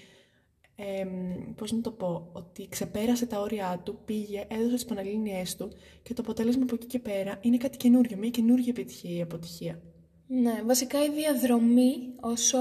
εμ, 0.76 1.54
πώς 1.54 1.72
να 1.72 1.80
το 1.80 1.90
πω, 1.90 2.28
ότι 2.32 2.68
ξεπέρασε 2.68 3.26
τα 3.26 3.40
όρια 3.40 3.80
του, 3.84 3.98
πήγε, 4.04 4.46
έδωσε 4.48 4.74
τις 4.74 4.84
πανελλήνιές 4.84 5.56
του 5.56 5.72
και 6.02 6.14
το 6.14 6.22
αποτέλεσμα 6.22 6.62
από 6.62 6.74
εκεί 6.74 6.86
και 6.86 6.98
πέρα 6.98 7.38
είναι 7.40 7.56
κάτι 7.56 7.76
καινούριο, 7.76 8.16
μια 8.16 8.30
καινούργια 8.30 8.68
επιτυχία 8.68 9.16
ή 9.16 9.22
αποτυχία. 9.22 9.80
Ναι, 10.28 10.62
βασικά 10.66 11.04
η 11.04 11.10
διαδρομή 11.10 11.92
όσο 12.20 12.58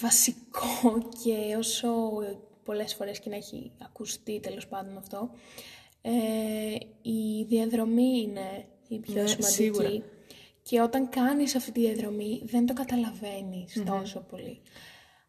βασικό 0.00 0.98
και 1.24 1.56
όσο 1.58 1.88
πολλές 2.64 2.94
φορές 2.94 3.18
και 3.20 3.30
να 3.30 3.36
έχει 3.36 3.72
ακουστεί 3.82 4.40
τέλος 4.40 4.66
πάντων 4.66 4.96
αυτό, 4.98 5.30
ε, 6.02 6.10
η 7.02 7.44
διαδρομή 7.48 8.20
είναι 8.20 8.68
η 8.88 8.98
πιο 8.98 9.14
Ναι, 9.22 9.26
σημαντική. 9.26 9.52
σίγουρα. 9.52 9.90
Και 10.62 10.80
όταν 10.80 11.08
κάνεις 11.08 11.54
αυτή 11.54 11.72
τη 11.72 11.80
διαδρομή 11.80 12.42
δεν 12.44 12.66
το 12.66 12.72
καταλαβαινεις 12.72 13.82
τόσο 13.86 14.20
πολύ. 14.20 14.60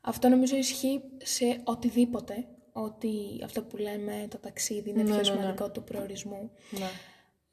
Αυτό 0.01 0.29
νομίζω 0.29 0.55
ισχύει 0.55 1.01
σε 1.17 1.61
οτιδήποτε, 1.63 2.47
ότι 2.71 3.41
αυτό 3.43 3.63
που 3.63 3.77
λέμε 3.77 4.27
το 4.29 4.37
ταξίδι 4.37 4.89
είναι 4.89 5.03
Ναι, 5.03 5.05
πιο 5.09 5.15
ναι, 5.15 5.21
ναι. 5.21 5.23
σημαντικό 5.23 5.71
του 5.71 5.83
προορισμού. 5.83 6.51
Ναι. 6.69 6.89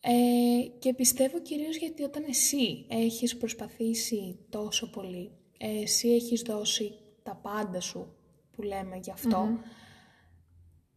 Ε, 0.00 0.66
και 0.78 0.94
πιστεύω 0.94 1.40
κυρίως 1.40 1.76
γιατί 1.76 2.02
όταν 2.02 2.24
εσύ 2.28 2.86
έχεις 2.88 3.36
προσπαθήσει 3.36 4.38
τόσο 4.50 4.90
πολύ, 4.90 5.30
ε, 5.30 5.43
εσύ 5.58 6.08
έχεις 6.08 6.42
δώσει 6.42 6.92
τα 7.22 7.34
πάντα 7.42 7.80
σου 7.80 8.06
που 8.52 8.62
λέμε 8.62 8.96
γι' 9.02 9.10
αυτό, 9.10 9.58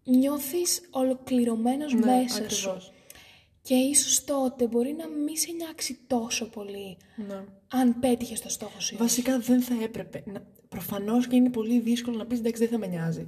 νιώθεις 0.03 0.81
ολοκληρωμένος 0.91 1.93
Ναι, 1.93 1.99
μέσα 2.05 2.49
σου. 2.49 2.69
ακριβώς. 2.69 2.91
Και 3.61 3.73
ίσως 3.75 4.23
τότε 4.23 4.67
μπορεί 4.67 4.93
να 4.93 5.07
μην 5.07 5.37
σε 5.37 5.51
νιάξει 5.51 5.99
τόσο 6.07 6.49
πολύ 6.49 6.97
Ναι. 7.27 7.43
αν 7.67 7.99
πέτυχες 7.99 8.41
το 8.41 8.49
στόχο 8.49 8.79
σου. 8.79 8.93
ή 8.93 8.95
όχι. 8.95 9.03
Βασικά 9.03 9.39
δεν 9.39 9.61
θα 9.61 9.83
έπρεπε. 9.83 10.23
Να... 10.25 10.47
Προφανώς 10.69 11.27
και 11.27 11.35
είναι 11.35 11.49
πολύ 11.49 11.79
δύσκολο 11.79 12.17
να 12.17 12.25
πεις 12.25 12.39
εντάξει 12.39 12.61
δεν 12.61 12.71
θα 12.71 12.77
με 12.77 12.87
νοιάζει. 12.87 13.25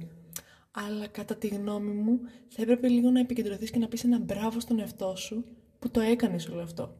Αλλά 0.70 1.06
κατά 1.06 1.36
τη 1.36 1.46
γνώμη 1.48 1.92
μου 1.92 2.20
θα 2.48 2.62
έπρεπε 2.62 2.88
λίγο 2.88 3.10
να 3.10 3.20
επικεντρωθείς 3.20 3.70
και 3.70 3.78
να 3.78 3.88
πεις 3.88 4.04
ένα 4.04 4.18
μπράβο 4.18 4.60
στον 4.60 4.78
εαυτό 4.78 5.16
σου 5.16 5.44
που 5.78 5.90
το 5.90 6.00
έκανες 6.00 6.46
όλο 6.48 6.60
αυτό. 6.62 6.96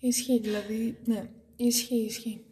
Ισχύει. 0.00 0.38
Δηλαδή, 0.40 0.98
ναι. 1.04 1.30
Ισχύει, 1.56 1.96
ισχύει. 2.04 2.44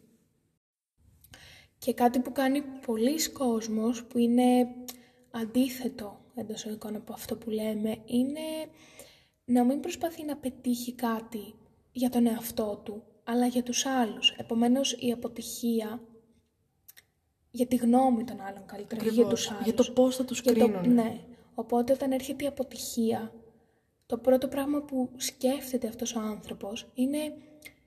Και 1.79 1.93
κάτι 1.93 2.19
που 2.19 2.31
κάνει 2.31 2.61
πολλοί 2.85 3.29
κόσμος 3.31 4.03
που 4.03 4.17
είναι 4.17 4.67
αντίθετο 5.31 6.19
εντός 6.35 6.63
εικόνα 6.65 6.97
από 6.97 7.13
αυτό 7.13 7.35
που 7.35 7.49
λέμε 7.49 7.97
είναι 8.05 8.39
να 9.45 9.63
μην 9.63 9.79
προσπαθεί 9.79 10.23
να 10.25 10.35
πετύχει 10.37 10.93
κάτι 10.93 11.53
για 11.91 12.09
τον 12.09 12.25
εαυτό 12.25 12.81
του, 12.83 13.03
αλλά 13.23 13.45
για 13.45 13.63
τους 13.63 13.85
άλλους. 13.85 14.31
Επομένως 14.37 14.91
η 14.99 15.11
αποτυχία 15.11 16.01
για 17.51 17.65
τη 17.67 17.75
γνώμη 17.75 18.23
των 18.23 18.41
άλλων 18.41 18.65
καλύτερα, 18.65 19.01
όχι 19.01 19.13
για 19.13 19.23
Ακριβώς. 19.23 19.41
τους 19.41 19.51
άλλους. 19.51 19.63
Για 19.63 19.73
το 19.73 19.91
πώς 19.91 20.15
θα 20.15 20.25
τους 20.25 20.41
Για 20.41 20.53
το- 20.53 20.59
κρίνουνε. 20.59 20.87
ναι. 21.03 21.19
Οπότε 21.55 21.93
όταν 21.93 22.11
έρχεται 22.11 22.43
η 22.43 22.47
αποτυχία, 22.47 23.33
το 24.05 24.17
πρώτο 24.17 24.47
πράγμα 24.47 24.81
που 24.81 25.09
σκέφτεται 25.15 25.87
αυτός 25.87 26.15
ο 26.15 26.19
άνθρωπος 26.19 26.91
είναι 26.93 27.33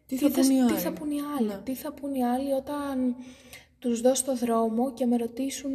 Τι 0.07 0.17
θα 0.17 0.31
πουν 0.31 0.43
οι 0.51 0.55
τι 0.55 0.61
άλλοι. 0.61 0.79
θα 0.79 0.93
πουν 0.93 1.11
οι 1.11 1.21
άλλοι. 1.39 1.47
Ναι. 1.49 1.61
Τι 1.65 1.75
θα 1.75 1.93
πουν 1.93 2.15
οι 2.15 2.25
άλλοι 2.25 2.53
όταν 2.53 3.17
τους 3.81 4.01
δω 4.01 4.15
στο 4.15 4.37
δρόμο 4.37 4.93
και 4.93 5.07
με 5.07 5.17
ρωτήσουν 5.17 5.75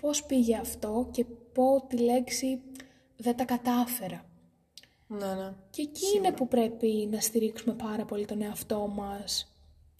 πώς 0.00 0.24
πήγε 0.24 0.56
αυτό 0.56 1.08
και 1.10 1.24
πω 1.24 1.86
τη 1.88 1.96
λέξη 1.96 2.60
δεν 3.16 3.36
τα 3.36 3.44
κατάφερα. 3.44 4.24
Ναι, 5.06 5.34
ναι. 5.34 5.54
Και 5.70 5.82
εκεί 5.82 6.16
είναι 6.16 6.32
που 6.32 6.48
πρέπει 6.48 7.08
να 7.10 7.20
στηρίξουμε 7.20 7.74
πάρα 7.74 8.04
πολύ 8.04 8.24
τον 8.24 8.42
εαυτό 8.42 8.92
μας. 8.96 9.54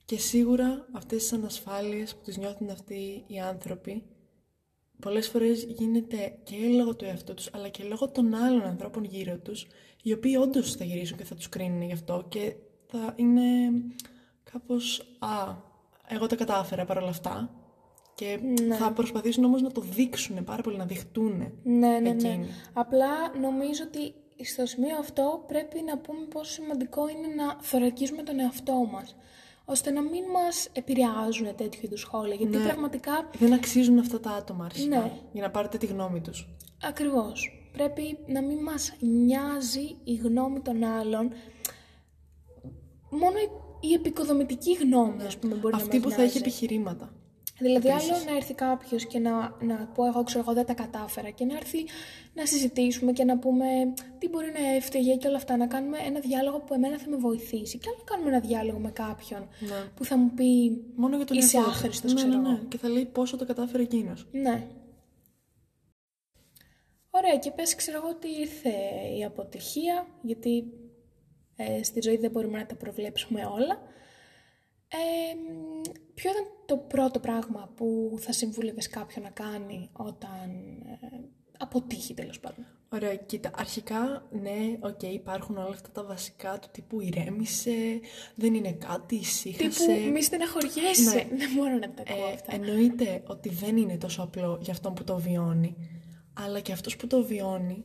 Και 0.05 0.19
σίγουρα 0.19 0.87
αυτές 0.93 1.23
τις 1.23 1.33
ανασφάλειες 1.33 2.15
που 2.15 2.23
τις 2.25 2.37
νιώθουν 2.37 2.71
αυτοί 2.71 3.25
οι 3.27 3.41
άνθρωποι 3.41 4.03
πολλές 5.01 5.29
φορές 5.29 5.65
γίνεται 5.65 6.39
και 6.43 6.57
λόγω 6.57 6.97
του 6.97 7.05
εαυτού 7.05 7.35
τους 7.35 7.51
αλλά 7.53 7.69
και 7.69 7.85
λόγω 7.85 8.09
των 8.09 8.35
άλλων 8.35 8.63
ανθρώπων 8.63 9.05
γύρω 9.05 9.39
τους 9.39 9.67
οι 10.03 10.13
οποίοι 10.13 10.37
όντως 10.41 10.75
θα 10.75 10.85
γυρίσουν 10.85 11.17
και 11.17 11.25
θα 11.25 11.35
τους 11.35 11.49
κρίνουν 11.49 11.83
γι' 11.83 11.93
αυτό 11.93 12.27
και 12.29 12.57
θα 12.87 13.15
είναι 13.17 13.43
κάπως 14.53 15.17
«Α, 15.19 15.57
εγώ 16.09 16.27
τα 16.27 16.37
κατάφερα 16.37 16.85
παρόλα 16.85 17.09
αυτά» 17.09 17.51
και 18.15 18.39
θα 18.79 18.93
προσπαθήσουν 18.93 19.45
όμως 19.45 19.63
να 19.63 19.73
το 19.73 19.81
δείξουν 19.81 20.45
πάρα 20.45 20.63
πολύ, 20.63 20.77
να 20.77 20.85
δειχτούν 20.85 21.53
Ναι, 21.63 21.89
ναι, 21.89 21.99
ναι. 21.99 22.09
εκείνοι. 22.09 22.47
Απλά 22.73 23.37
νομίζω 23.41 23.83
ότι 23.87 24.15
στο 24.45 24.67
σημείο 24.67 24.97
αυτό 24.99 25.45
πρέπει 25.47 25.83
να 25.83 25.99
πούμε 25.99 26.27
πόσο 26.31 26.53
σημαντικό 26.53 27.09
είναι 27.09 27.35
να 27.43 27.57
θωρακίζουμε 27.61 28.23
τον 28.23 28.41
εαυτό 28.41 28.89
μας. 28.93 29.17
Ώστε 29.65 29.91
να 29.91 30.03
μην 30.03 30.25
μας 30.33 30.69
επηρεάζουν 30.73 31.55
τέτοιου 31.57 31.81
είδους 31.83 32.01
σχόλια. 32.01 32.35
Γιατί 32.35 32.57
Ναι. 32.57 32.65
πραγματικά 32.65 33.31
Δεν 33.39 33.53
αξίζουν 33.53 33.99
αυτά 33.99 34.21
τα 34.21 34.31
άτομα 34.31 34.65
αρχικά 34.65 34.99
Ναι. 34.99 35.13
για 35.33 35.43
να 35.43 35.51
πάρετε 35.51 35.79
τη 35.79 35.87
γνώμη 35.87 36.21
τους. 36.21 36.49
Ακριβώς. 36.89 37.69
Πρέπει 37.73 38.19
να 38.27 38.43
μην 38.43 38.59
μας 38.59 38.93
νοιάζει 39.01 39.97
η 40.05 40.15
γνώμη 40.15 40.61
των 40.61 40.85
άλλων. 40.85 41.33
Μόνο 43.11 43.35
η, 43.85 43.89
η 43.91 43.93
επικοδομητική 43.95 44.73
γνώμη, 44.73 45.23
ας 45.23 45.37
πούμε, 45.37 45.55
μπορεί 45.55 45.75
Ναι. 45.75 45.83
Αυτή 45.83 45.97
να 45.97 46.03
που 46.03 46.09
μας 46.09 46.17
θα 46.17 46.23
έχει 46.23 46.39
νοιάζει. 46.39 46.49
επιχειρήματα. 46.49 47.13
Δηλαδή, 47.59 47.91
άλλο 47.91 48.25
να 48.31 48.37
έρθει 48.37 48.55
κάποιος 48.55 49.07
και 49.07 49.19
να, 49.19 49.57
να 49.61 49.91
πω 49.95 50.07
εγώ, 50.07 50.23
ξέρω 50.23 50.41
εγώ, 50.47 50.53
δεν 50.55 50.67
τα 50.67 50.75
κατάφερα 50.75 51.31
και 51.31 51.45
να 51.45 51.57
έρθει 51.57 51.85
να 52.35 52.47
συζητήσουμε 52.47 53.13
και 53.13 53.25
να 53.25 53.39
πούμε 53.39 53.67
τι 54.19 54.29
μπορεί 54.29 54.53
να 54.61 54.75
έφταιγε 54.75 55.17
και 55.17 55.27
όλα 55.29 55.37
αυτά. 55.37 55.57
Να 55.57 55.67
κάνουμε 55.67 55.99
ένα 56.07 56.21
διάλογο 56.21 56.59
που 56.61 56.75
εμένα 56.75 56.99
θα 56.99 57.09
με 57.09 57.17
βοηθήσει. 57.17 57.79
Και 57.79 57.89
άλλο 57.89 57.97
να 57.99 58.05
κάνουμε 58.05 58.29
ένα 58.37 58.41
διάλογο 58.47 58.79
με 58.79 58.91
κάποιον 58.91 59.49
Ναι. 59.61 59.89
που 59.97 60.05
θα 60.05 60.17
μου 60.17 60.31
πει 60.35 60.81
Μόνο 60.97 61.17
για 61.17 61.25
τον 61.25 61.37
είσαι 61.37 61.57
εαυτό 61.57 61.71
του. 61.71 61.77
άχρηστος, 61.77 62.13
ναι, 62.13 62.21
ξέρω 62.21 62.41
ναι, 62.41 62.49
εγώ. 62.49 62.57
ναι. 62.59 62.65
Και 62.69 62.79
θα 62.79 62.89
λέει 62.89 63.05
πόσο 63.05 63.37
το 63.37 63.45
κατάφερε 63.47 63.83
εκείνος. 63.83 64.27
Ναι. 64.33 64.67
Ωραία, 67.11 67.37
και 67.39 67.51
πες, 67.51 67.75
ξέρω 67.75 67.97
εγώ, 67.97 68.09
ότι 68.09 68.29
ήρθε 68.41 68.71
η 69.19 69.25
αποτυχία, 69.25 70.07
γιατί 70.23 70.65
ε, 71.57 71.83
στη 71.83 72.01
ζωή 72.01 72.17
δεν 72.17 72.31
μπορούμε 72.31 72.59
να 72.59 72.67
τα 72.67 72.75
προβλέψουμε 72.75 73.45
όλα. 73.45 73.83
Ε, 74.89 75.35
μ, 75.35 75.81
ποιο 76.15 76.31
ήταν 76.31 76.45
το 76.67 76.77
πρώτο 76.77 77.19
πράγμα 77.21 77.73
που 77.77 78.17
θα 78.21 78.33
συμβούλευες 78.33 78.89
κάποιον 78.89 79.25
να 79.25 79.31
κάνει 79.31 79.89
όταν 79.93 80.51
ε, 81.03 81.07
αποτύχει, 81.59 82.15
τέλος 82.15 82.41
πάντων; 82.41 82.67
Ωραία, 82.89 83.15
κοίτα, 83.15 83.51
αρχικά, 83.57 84.29
ναι, 84.31 84.79
οκ, 84.81 85.03
υπάρχουν 85.03 85.57
όλα 85.57 85.69
αυτά 85.69 85.91
τα 85.91 86.05
βασικά 86.05 86.59
του 86.59 86.69
τύπου 86.73 87.01
ηρέμησε, 87.01 88.01
δεν 88.35 88.55
είναι 88.55 88.73
κάτι, 88.73 89.15
ησύχασε. 89.15 89.87
Τύπου, 89.87 90.11
μη 90.13 90.23
στεναχωριέσαι. 90.23 91.15
Ναι. 91.15 91.37
Δεν 91.37 91.49
μπορώ 91.57 91.73
να 91.79 91.91
τα 91.95 92.03
ακούω 92.09 92.29
Ε, 92.29 92.33
αυτά. 92.33 92.55
εννοείται 92.55 93.23
ότι 93.27 93.49
δεν 93.49 93.77
είναι 93.77 93.97
τόσο 93.97 94.23
απλό 94.23 94.59
για 94.63 94.73
αυτόν 94.73 94.95
που 94.95 95.05
το 95.05 95.17
βιώνει, 95.19 95.77
αλλά 96.33 96.61
και 96.61 96.73
αυτός 96.73 96.97
που 96.97 97.07
το 97.07 97.25
βιώνει 97.25 97.85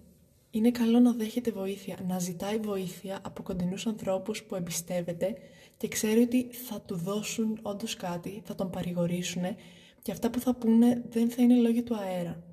είναι 0.51 0.71
καλό 0.71 0.99
να 0.99 1.11
δέχεται 1.11 1.51
βοήθεια, 1.51 1.97
να 2.07 2.19
ζητάει 2.19 2.57
βοήθεια 2.57 3.19
από 3.25 3.43
κοντινούς 3.43 3.87
ανθρώπους 3.87 4.43
που 4.43 4.55
εμπιστεύεται 4.55 5.35
και 5.77 5.87
ξέρει 5.87 6.21
ότι 6.21 6.49
θα 6.51 6.81
του 6.81 6.95
δώσουν 6.95 7.59
όντως 7.61 7.95
κάτι, 7.95 8.41
θα 8.45 8.55
τον 8.55 8.69
παρηγορήσουν 8.69 9.43
και 10.01 10.11
αυτά 10.11 10.29
που 10.29 10.39
θα 10.39 10.55
πούνε 10.55 11.03
δεν 11.09 11.29
θα 11.29 11.41
είναι 11.41 11.55
λόγια 11.55 11.83
του 11.83 11.95
αέρα. 11.95 12.43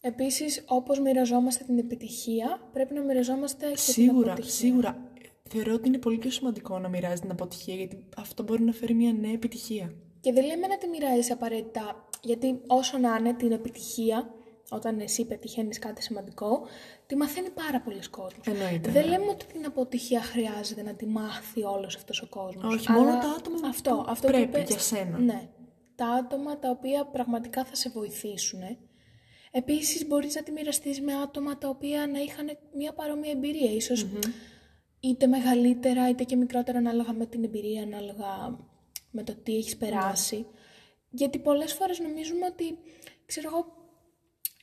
Επίσης, 0.00 0.64
όπως 0.66 1.00
μοιραζόμαστε 1.00 1.64
την 1.64 1.78
επιτυχία, 1.78 2.68
πρέπει 2.72 2.94
να 2.94 3.02
μοιραζόμαστε 3.02 3.66
και 3.66 3.74
την 3.74 3.92
Σίγουρα, 3.92 4.32
αποτυχία. 4.32 4.52
σίγουρα. 4.54 5.10
Θεωρώ 5.48 5.72
ότι 5.74 5.88
είναι 5.88 5.98
πολύ 5.98 6.18
πιο 6.18 6.30
σημαντικό 6.30 6.78
να 6.78 6.88
μοιράζει 6.88 7.20
την 7.20 7.30
αποτυχία, 7.30 7.74
γιατί 7.74 8.04
αυτό 8.16 8.42
μπορεί 8.42 8.62
να 8.62 8.72
φέρει 8.72 8.94
μια 8.94 9.12
νέα 9.12 9.32
επιτυχία. 9.32 9.94
Και 10.20 10.32
δεν 10.32 10.44
λέμε 10.44 10.66
να 10.66 10.78
τη 10.78 10.88
μοιράζεις 10.88 11.30
απαραίτητα, 11.30 12.08
γιατί 12.22 12.60
όσο 12.66 12.98
να 12.98 13.16
είναι 13.16 13.34
την 13.34 13.52
επιτυχία, 13.52 14.34
όταν 14.70 15.00
εσύ 15.00 15.24
πετυχαίνεις 15.26 15.78
κάτι 15.78 16.02
σημαντικό, 16.02 16.66
τη 17.06 17.16
μαθαίνει 17.16 17.50
πάρα 17.50 17.80
πολλοί 17.80 18.08
κόσμος. 18.10 18.46
Εννοείται, 18.46 18.90
Δεν 18.90 19.04
ναι. 19.04 19.10
λέμε 19.10 19.30
ότι 19.30 19.46
την 19.46 19.66
αποτυχία 19.66 20.22
χρειάζεται 20.22 20.82
να 20.82 20.94
τη 20.94 21.06
μάθει 21.06 21.62
όλος 21.64 21.96
αυτός 21.96 22.22
ο 22.22 22.26
κόσμος. 22.28 22.74
Όχι, 22.74 22.90
μόνο 22.92 23.10
τα 23.10 23.28
άτομα 23.38 23.68
αυτό, 23.68 23.90
που 23.90 24.04
αυτό 24.08 24.26
που 24.26 24.32
πρέπει 24.32 24.48
είπες- 24.48 24.68
για 24.68 24.78
σένα. 24.78 25.18
Ναι. 25.18 25.48
Τα 25.94 26.06
άτομα 26.06 26.58
τα 26.58 26.70
οποία 26.70 27.06
πραγματικά 27.06 27.64
θα 27.64 27.74
σε 27.74 27.88
βοηθήσουν. 27.90 28.60
Επίσης 29.50 30.06
μπορείς 30.06 30.34
να 30.34 30.42
τη 30.42 30.50
μοιραστείς 30.52 31.00
με 31.00 31.14
άτομα 31.14 31.58
τα 31.58 31.68
οποία 31.68 32.06
να 32.06 32.18
είχαν 32.18 32.58
μια 32.76 32.92
παρόμοια 32.92 33.30
εμπειρία. 33.30 33.70
Ίσως 33.72 34.06
είτε 35.00 35.26
μεγαλύτερα 35.26 36.08
είτε 36.08 36.24
και 36.24 36.36
μικρότερα 36.36 36.78
ανάλογα 36.78 37.12
με 37.12 37.26
την 37.26 37.44
εμπειρία, 37.44 37.82
ανάλογα 37.82 38.58
με 39.10 39.22
το 39.22 39.34
τι 39.34 39.56
έχεις 39.56 39.76
περάσει. 39.76 40.46
Γιατί 41.10 41.38
πολλές 41.38 41.72
φορές 41.72 41.98
νομίζουμε 42.00 42.46
ότι, 42.46 42.78
ξέρω 43.26 43.48
εγώ, 43.52 43.66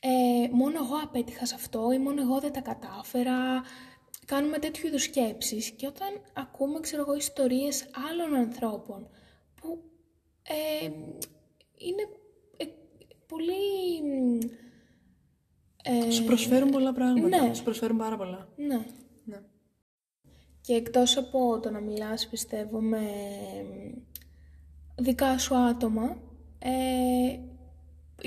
ε, 0.06 0.48
μόνο 0.50 0.76
εγώ 0.76 0.96
απέτυχα 1.02 1.46
σε 1.46 1.54
αυτό 1.54 1.92
ή 1.92 1.98
μόνο 1.98 2.20
εγώ 2.20 2.40
δεν 2.40 2.52
τα 2.52 2.60
κατάφερα. 2.60 3.62
Κάνουμε 4.26 4.58
τέτοιου 4.58 4.86
είδους 4.86 5.02
σκέψεις 5.02 5.70
και 5.70 5.86
όταν 5.86 6.08
ακούμε, 6.32 6.80
ξέρω 6.80 7.02
εγώ, 7.02 7.14
ιστορίες 7.16 7.90
άλλων 8.10 8.34
ανθρώπων 8.34 9.08
που 9.60 9.82
ε, 10.42 10.86
είναι 11.78 12.02
ε, 12.56 12.64
πολύ... 13.26 13.54
Ε, 15.84 16.10
Σου 16.10 16.24
προσφέρουν 16.24 16.70
πολλά 16.70 16.92
πράγματα. 16.92 17.46
ναι. 17.46 17.54
Σου 17.54 17.62
προσφέρουν 17.62 17.96
πάρα 17.96 18.16
πολλά. 18.16 18.48
ναι. 18.56 18.86
Ναι. 19.24 19.40
Και 20.60 20.74
εκτός 20.74 21.16
από 21.16 21.60
το 21.60 21.70
να 21.70 21.80
μιλάς, 21.80 22.28
πιστεύω, 22.28 22.80
με 22.80 23.00
δικά 24.96 25.38
σου 25.38 25.56
άτομα, 25.56 26.16
ε, 26.58 27.38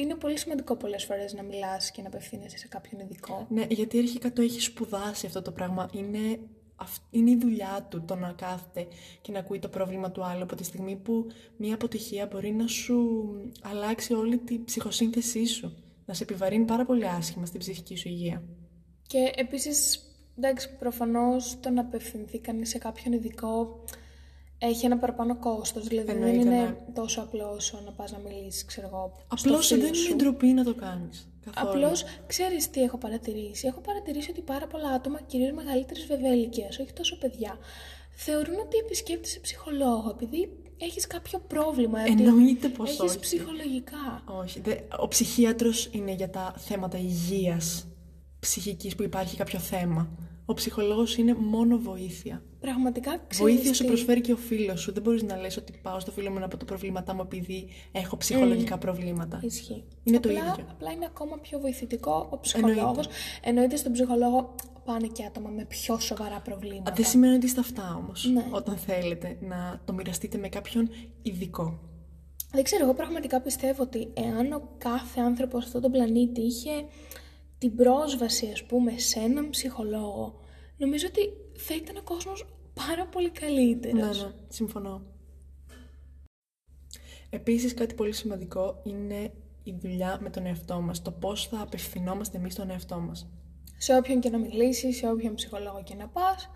είναι 0.02 0.16
πολύ 0.16 0.38
σημαντικό 0.38 0.76
πολλές 0.76 1.06
φορές 1.06 1.34
να 1.34 1.44
μιλάς 1.44 1.92
και 1.92 2.02
να 2.02 2.08
απευθύνεσαι 2.08 2.58
σε 2.58 2.68
κάποιον 2.68 3.02
ειδικό. 3.02 3.46
Ναι, 3.50 3.66
γιατί 3.70 3.98
αρχικά 3.98 4.34
το 4.34 4.42
έχεις 4.42 4.64
σπουδάσει 4.64 5.26
αυτό 5.26 5.42
το 5.42 5.52
πράγμα. 5.52 5.90
Είναι, 5.94 6.40
αυ- 6.76 7.04
είναι 7.10 7.30
η 7.30 7.38
δουλειά 7.38 7.88
του 7.90 8.04
το 8.06 8.16
να 8.16 8.32
κάθεται 8.32 8.88
και 9.22 9.32
να 9.32 9.40
ακούει 9.40 9.60
το 9.60 9.68
πρόβλημα 9.70 10.12
του 10.12 10.24
άλλου 10.26 10.44
από 10.44 10.56
τη 10.56 10.64
στιγμή 10.64 10.96
που 10.96 11.26
μια 11.58 11.74
αποτυχία 11.74 12.26
μπορεί 12.32 12.52
να 12.52 12.68
σου 12.68 13.26
αλλάξει 13.62 14.14
όλη 14.14 14.38
τη 14.38 14.60
ψυχοσύνθεσή 14.66 15.46
σου. 15.46 15.76
Να 16.06 16.14
σε 16.14 16.24
επιβαρύνει 16.24 16.66
πάρα 16.66 16.86
πολύ 16.86 17.08
άσχημα 17.08 17.46
στην 17.46 17.60
ψυχική 17.60 17.96
σου 17.96 18.08
υγεία. 18.08 18.44
Και 19.08 19.32
επίσης, 19.36 20.00
εντάξει, 20.38 20.76
προφανώς 20.78 21.58
το 21.60 21.70
να 21.70 21.82
απευθυνθεί 21.82 22.40
κανείς 22.40 22.70
σε 22.70 22.78
κάποιον 22.78 23.14
ειδικό 23.14 23.84
έχει 24.58 24.86
ένα 24.86 24.98
παραπάνω 24.98 25.40
κόστος. 25.40 25.88
Δηλαδή 25.88 26.08
δεν 26.08 26.16
Εννοείται, 26.16 26.38
είναι 26.42 26.62
ναι. 26.62 26.76
τόσο 26.94 27.22
απλό 27.22 27.50
όσο 27.56 27.82
να 27.86 27.92
πας 27.92 28.12
να 28.12 28.18
μιλήσεις, 28.18 28.66
ξέρω 28.66 28.88
εγώ, 28.88 29.12
στο 29.36 29.50
Απλώς 29.50 29.68
φίλο 29.68 29.82
δεν 29.82 29.94
σου. 29.94 30.06
είναι 30.08 30.16
ντροπή 30.16 30.48
να 30.48 30.64
το 30.64 30.74
κάνεις. 30.76 31.28
Καθόλου. 31.52 31.70
Απλώς 31.86 32.04
ξέρεις 32.28 32.70
τι 32.70 32.82
έχω 32.82 32.98
παρατηρήσει. 32.98 33.68
Έχω 33.68 33.80
παρατηρήσει 33.80 34.30
ότι 34.32 34.42
πάρα 34.42 34.68
πολλά 34.68 34.90
άτομα, 34.90 35.22
κυρίως 35.22 35.52
μεγαλύτερης 35.52 36.06
βέβαια 36.06 36.34
ηλικίας, 36.34 36.80
όχι 36.80 36.94
τόσο 36.94 37.18
παιδιά, 37.18 37.58
θεωρούν 38.16 38.56
ότι 38.60 38.78
επισκέπτεσαι 38.78 39.40
ψυχολόγο 39.40 40.10
επειδή 40.10 40.50
έχεις 40.78 41.08
κάποιο 41.08 41.40
πρόβλημα. 41.48 42.02
ότι 42.02 42.12
Εννοείται 42.24 42.68
πως 42.70 42.90
έχεις 42.90 43.00
όχι. 43.02 43.20
ψυχολογικά. 43.20 44.24
Όχι. 44.42 44.60
δε- 44.60 44.78
ο 45.00 45.08
ψυχίατρος 45.08 45.90
είναι 45.92 46.12
για 46.12 46.30
τα 46.30 46.54
θέματα 46.58 46.98
υγείας 46.98 47.88
ψυχικής 48.40 48.96
που 48.96 49.04
υπάρχει 49.04 49.36
κάποιο 49.38 49.60
θέμα. 49.60 50.10
Ο 50.50 50.54
ψυχολόγος 50.54 51.18
είναι 51.18 51.34
μόνο 51.34 51.78
βοήθεια. 51.78 52.44
Πραγματικά 52.60 53.18
ξέρεις 53.28 53.54
Βοήθεια 53.54 53.74
σου 53.74 53.82
τι; 53.82 53.88
προσφέρει 53.88 54.22
και 54.22 54.32
ο 54.32 54.36
φίλος 54.36 54.82
σου. 54.82 54.94
Δεν 54.94 55.04
μπορείς 55.04 55.24
να 55.24 55.38
λες 55.38 55.58
ότι 55.58 55.80
πάω 55.82 56.00
στο 56.00 56.12
φίλο 56.12 56.32
μου 56.32 56.40
να 56.40 56.48
πω 56.48 56.58
τα 56.58 56.66
προβλήματά 56.66 57.14
μου 57.14 57.22
επειδή 57.22 57.68
έχω 57.92 58.18
ψυχολογικά 58.18 58.78
προβλήματα. 58.78 59.40
Ισχύει. 59.44 59.84
Είναι 60.04 60.20
το 60.20 60.30
απλά, 60.30 60.40
ίδιο. 60.40 60.66
Απλά 60.72 60.92
είναι 60.92 61.06
ακόμα 61.06 61.38
πιο 61.38 61.60
βοηθητικό 61.60 62.28
ο 62.32 62.40
ψυχολόγος. 62.40 63.08
Εννοείται. 63.44 63.76
στον 63.76 63.92
ψυχολόγο 63.92 64.56
πάνε 64.86 65.08
και 65.08 65.24
άτομα 65.24 65.50
με 65.50 65.66
πιο 65.66 66.00
σοβαρά 66.00 66.40
προβλήματα. 66.40 66.92
Α, 66.92 66.94
Δεν 66.96 67.06
σημαίνει 67.06 67.36
ότι 67.36 67.46
είστε 67.46 67.60
αυτά 67.60 67.96
όμως. 68.04 68.30
Ναι. 68.34 68.46
Όταν 68.52 68.76
θέλετε 68.78 69.38
να 69.42 69.82
το 69.86 69.94
μοιραστείτε 69.94 70.38
με 70.38 70.50
κάποιον 70.50 70.90
ειδικό. 71.22 71.80
Δεν 72.52 72.64
ξέρω, 72.64 72.84
εγώ 72.84 72.94
πραγματικά 72.94 73.42
πιστεύω 73.42 73.84
ότι 73.84 74.12
εάν 74.14 74.52
ο 74.52 74.70
κάθε 74.78 75.20
άνθρωπος 75.20 75.62
σε 75.62 75.68
αυτόν 75.68 75.82
τον 75.82 75.92
πλανήτη 75.92 76.42
είχε 76.42 76.72
την 77.58 77.76
πρόσβαση, 77.76 78.50
ας 78.52 78.64
πούμε, 78.64 78.98
σε 78.98 79.20
έναν 79.20 79.50
ψυχολόγο, 79.50 80.40
νομίζω 80.78 81.08
ότι 81.08 81.22
θα 81.58 81.76
ήταν 81.76 81.98
ο 81.98 82.02
κόσμος 82.04 82.46
πάρα 82.74 83.08
πολύ 83.08 83.30
καλύτερος. 83.30 84.22
Ναι, 84.22 84.28
ναι, 84.28 84.34
συμφωνώ. 84.48 85.02
Επίσης 87.30 87.74
κάτι 87.74 87.96
πολύ 87.96 88.14
σημαντικό 88.14 88.82
είναι 88.84 89.32
η 89.64 89.76
δουλειά 89.80 90.20
με 90.22 90.30
τον 90.30 90.46
εαυτό 90.46 90.82
μας. 90.82 91.02
Το 91.02 91.12
πώς 91.12 91.48
θα 91.48 91.62
απευθυνόμαστε 91.62 92.38
εμείς 92.38 92.54
στον 92.54 92.70
εαυτό 92.70 93.00
μας. 93.00 93.30
Σε 93.78 93.96
όποιον 93.96 94.20
και 94.20 94.30
να 94.30 94.38
μιλήσεις, 94.38 94.98
σε 94.98 95.10
όποιον 95.10 95.36
ψυχολόγο 95.36 95.84
και 95.84 95.96
να 95.96 96.08
πας, 96.08 96.50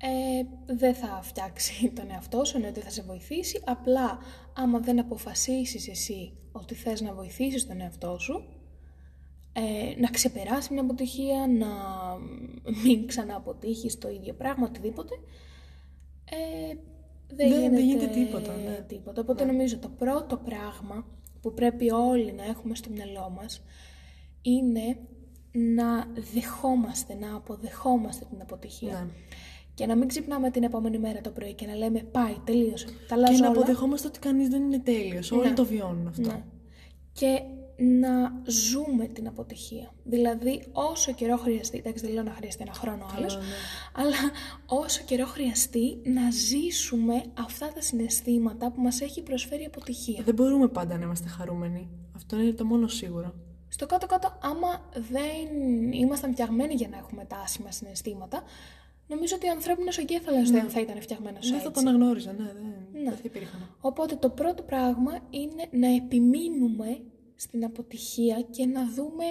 ε, 0.00 0.74
δεν 0.74 0.94
θα 0.94 1.20
φτιάξει 1.22 1.92
τον 1.96 2.10
εαυτό 2.10 2.44
σου, 2.44 2.56
εννοείται 2.56 2.80
θα 2.80 2.90
σε 2.90 3.02
βοηθήσει. 3.02 3.62
Απλά, 3.64 4.18
άμα 4.56 4.78
δεν 4.78 4.98
αποφασίσεις 4.98 5.88
εσύ 5.88 6.32
ότι 6.52 6.74
θες 6.74 7.00
να 7.00 7.12
βοηθήσεις 7.12 7.66
τον 7.66 7.80
εαυτό 7.80 8.18
σου, 8.18 8.44
ε, 9.60 10.00
να 10.00 10.08
ξεπεράσει 10.10 10.72
μια 10.72 10.82
αποτυχία, 10.82 11.46
να 11.58 11.66
μην 12.84 13.06
ξανααποτύχεις 13.06 13.98
το 13.98 14.08
ίδιο 14.08 14.34
πράγμα, 14.34 14.66
οτιδήποτε, 14.66 15.14
ε, 16.30 16.74
δεν, 17.34 17.48
Δεν- 17.48 17.48
δεν 17.50 17.78
γίνεται, 17.78 17.80
γίνεται 17.82 18.06
τίποτα, 18.24 18.56
ναι. 18.56 18.84
τίποτα. 18.88 19.20
Οπότε 19.20 19.44
νομίζω 19.44 19.78
το 19.78 19.88
πρώτο 19.88 20.36
πράγμα 20.36 21.06
που 21.40 21.54
πρέπει 21.54 21.90
όλοι 21.90 22.32
να 22.32 22.44
έχουμε 22.44 22.74
στο 22.74 22.90
μυαλό 22.90 23.32
μας 23.36 23.62
είναι 24.42 24.96
να 25.52 26.06
δεχόμαστε, 26.34 27.14
να 27.14 27.36
αποδεχόμαστε 27.36 28.24
την 28.30 28.40
αποτυχία. 28.42 28.92
Ναι. 28.92 29.10
Και 29.74 29.86
να 29.86 29.96
μην 29.96 30.08
ξυπνάμε 30.08 30.50
την 30.50 30.62
επόμενη 30.62 30.98
μέρα 30.98 31.20
το 31.20 31.30
πρωί 31.30 31.52
και 31.54 31.66
να 31.66 31.74
λέμε 31.74 32.00
πάει, 32.00 32.34
τελείωσε, 32.44 32.86
τα 32.86 32.92
Και 33.08 33.14
αλλάζω 33.14 33.42
να 33.42 33.48
όλα. 33.48 33.58
αποδεχόμαστε 33.58 34.06
ότι 34.08 34.18
κανείς 34.18 34.48
δεν 34.48 34.62
είναι 34.62 34.78
τέλειος. 34.78 35.32
Όλοι 35.32 35.48
Ναι. 35.48 35.54
το 35.54 35.64
βιώνουν 35.64 36.06
αυτό. 36.06 36.28
Ναι. 36.30 36.42
Και 37.12 37.42
να 37.80 38.42
ζούμε 38.46 39.06
την 39.06 39.26
αποτυχία. 39.26 39.94
Δηλαδή, 40.04 40.62
όσο 40.72 41.12
καιρό 41.12 41.36
χρειαστεί, 41.36 41.78
εντάξει 41.78 42.04
δεν 42.04 42.14
λέω 42.14 42.22
να 42.22 42.32
χρειαστεί 42.32 42.62
ένα 42.62 42.72
χρόνο 42.72 43.06
άλλος, 43.16 43.36
ναι. 43.36 43.42
αλλά 43.94 44.16
όσο 44.66 45.02
καιρό 45.04 45.26
χρειαστεί 45.26 45.98
να 46.04 46.30
ζήσουμε 46.30 47.22
αυτά 47.38 47.72
τα 47.74 47.80
συναισθήματα 47.80 48.70
που 48.70 48.80
μας 48.80 49.00
έχει 49.00 49.22
προσφέρει 49.22 49.62
η 49.62 49.66
αποτυχία. 49.66 50.22
Δεν 50.24 50.34
μπορούμε 50.34 50.68
πάντα 50.68 50.98
να 50.98 51.04
είμαστε 51.04 51.28
χαρούμενοι. 51.28 51.88
Αυτό 52.16 52.40
είναι 52.40 52.52
το 52.52 52.64
μόνο 52.64 52.88
σίγουρο. 52.88 53.34
Στο 53.68 53.86
κάτω-κάτω, 53.86 54.38
άμα 54.42 54.90
δεν 54.92 55.92
ήμασταν 55.92 56.32
φτιαγμένοι 56.32 56.74
για 56.74 56.88
να 56.88 56.96
έχουμε 56.96 57.24
τα 57.24 57.36
άσχημα 57.36 57.70
συναισθήματα, 57.70 58.42
νομίζω 59.06 59.34
ότι 59.36 59.48
ο 59.48 59.50
ανθρώπινος 59.50 59.98
εγκέφαλος 59.98 60.50
δεν 60.50 60.68
θα 60.70 60.80
ήταν 60.80 61.00
φτιαγμένος 61.00 61.46
Δεν 61.46 61.54
έτσι. 61.54 61.66
θα 61.66 61.72
το 61.72 61.80
αναγνώριζα, 61.80 62.32
ναι, 62.32 62.44
δεν, 62.52 62.62
Ναι. 62.92 63.02
δεν 63.02 63.12
θα 63.12 63.22
υπήρχαν. 63.22 63.60
Οπότε 63.80 64.14
το 64.16 64.28
πρώτο 64.30 64.62
πράγμα 64.62 65.18
είναι 65.30 65.68
να 65.70 65.94
επιμείνουμε 65.94 67.00
στην 67.38 67.64
αποτυχία 67.64 68.40
και 68.50 68.66
να 68.66 68.92
δούμε, 68.94 69.24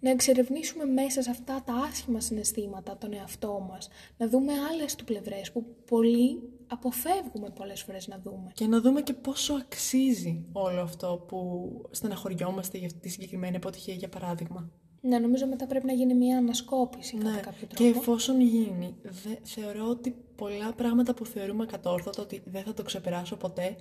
να 0.00 0.10
εξερευνήσουμε 0.10 0.84
μέσα 0.84 1.22
σε 1.22 1.30
αυτά 1.30 1.62
τα 1.66 1.72
άσχημα 1.74 2.20
συναισθήματα 2.20 2.96
τον 2.98 3.12
εαυτό 3.12 3.66
μας. 3.70 3.88
Να 4.16 4.28
δούμε 4.28 4.52
άλλες 4.72 4.94
του 4.94 5.04
πλευρές 5.04 5.52
που 5.52 5.64
πολλοί 5.86 6.38
αποφεύγουμε 6.66 7.50
πολλές 7.54 7.82
φορές 7.82 8.08
να 8.08 8.18
δούμε. 8.24 8.50
Και 8.54 8.66
να 8.66 8.80
δούμε 8.80 9.02
και 9.02 9.12
πόσο 9.12 9.54
αξίζει 9.54 10.44
όλο 10.52 10.80
αυτό 10.80 11.24
που 11.28 11.70
στεναχωριόμαστε 11.90 12.78
για 12.78 12.86
αυτή 12.86 12.98
τη 12.98 13.08
συγκεκριμένη 13.08 13.56
αποτυχία, 13.56 13.94
για 13.94 14.08
παράδειγμα. 14.08 14.70
Ναι, 15.04 15.18
νομίζω 15.18 15.46
μετά 15.46 15.66
πρέπει 15.66 15.86
να 15.86 15.92
γίνει 15.92 16.14
μια 16.14 16.36
ανασκόπηση 16.38 17.16
κατά 17.16 17.30
Ναι, 17.30 17.40
κάποιο 17.40 17.66
και 17.66 17.74
τρόπο. 17.74 17.98
εφόσον 17.98 18.40
γίνει, 18.40 18.94
δε, 19.02 19.34
θεωρώ 19.42 19.88
ότι 19.88 20.14
πολλά 20.36 20.72
πράγματα 20.72 21.14
που 21.14 21.26
θεωρούμε 21.26 21.66
κατόρθωτα 21.66 22.22
ότι 22.22 22.42
δεν 22.44 22.62
θα 22.62 22.74
το 22.74 22.82
ξεπεράσω 22.82 23.36
ποτέ, 23.36 23.76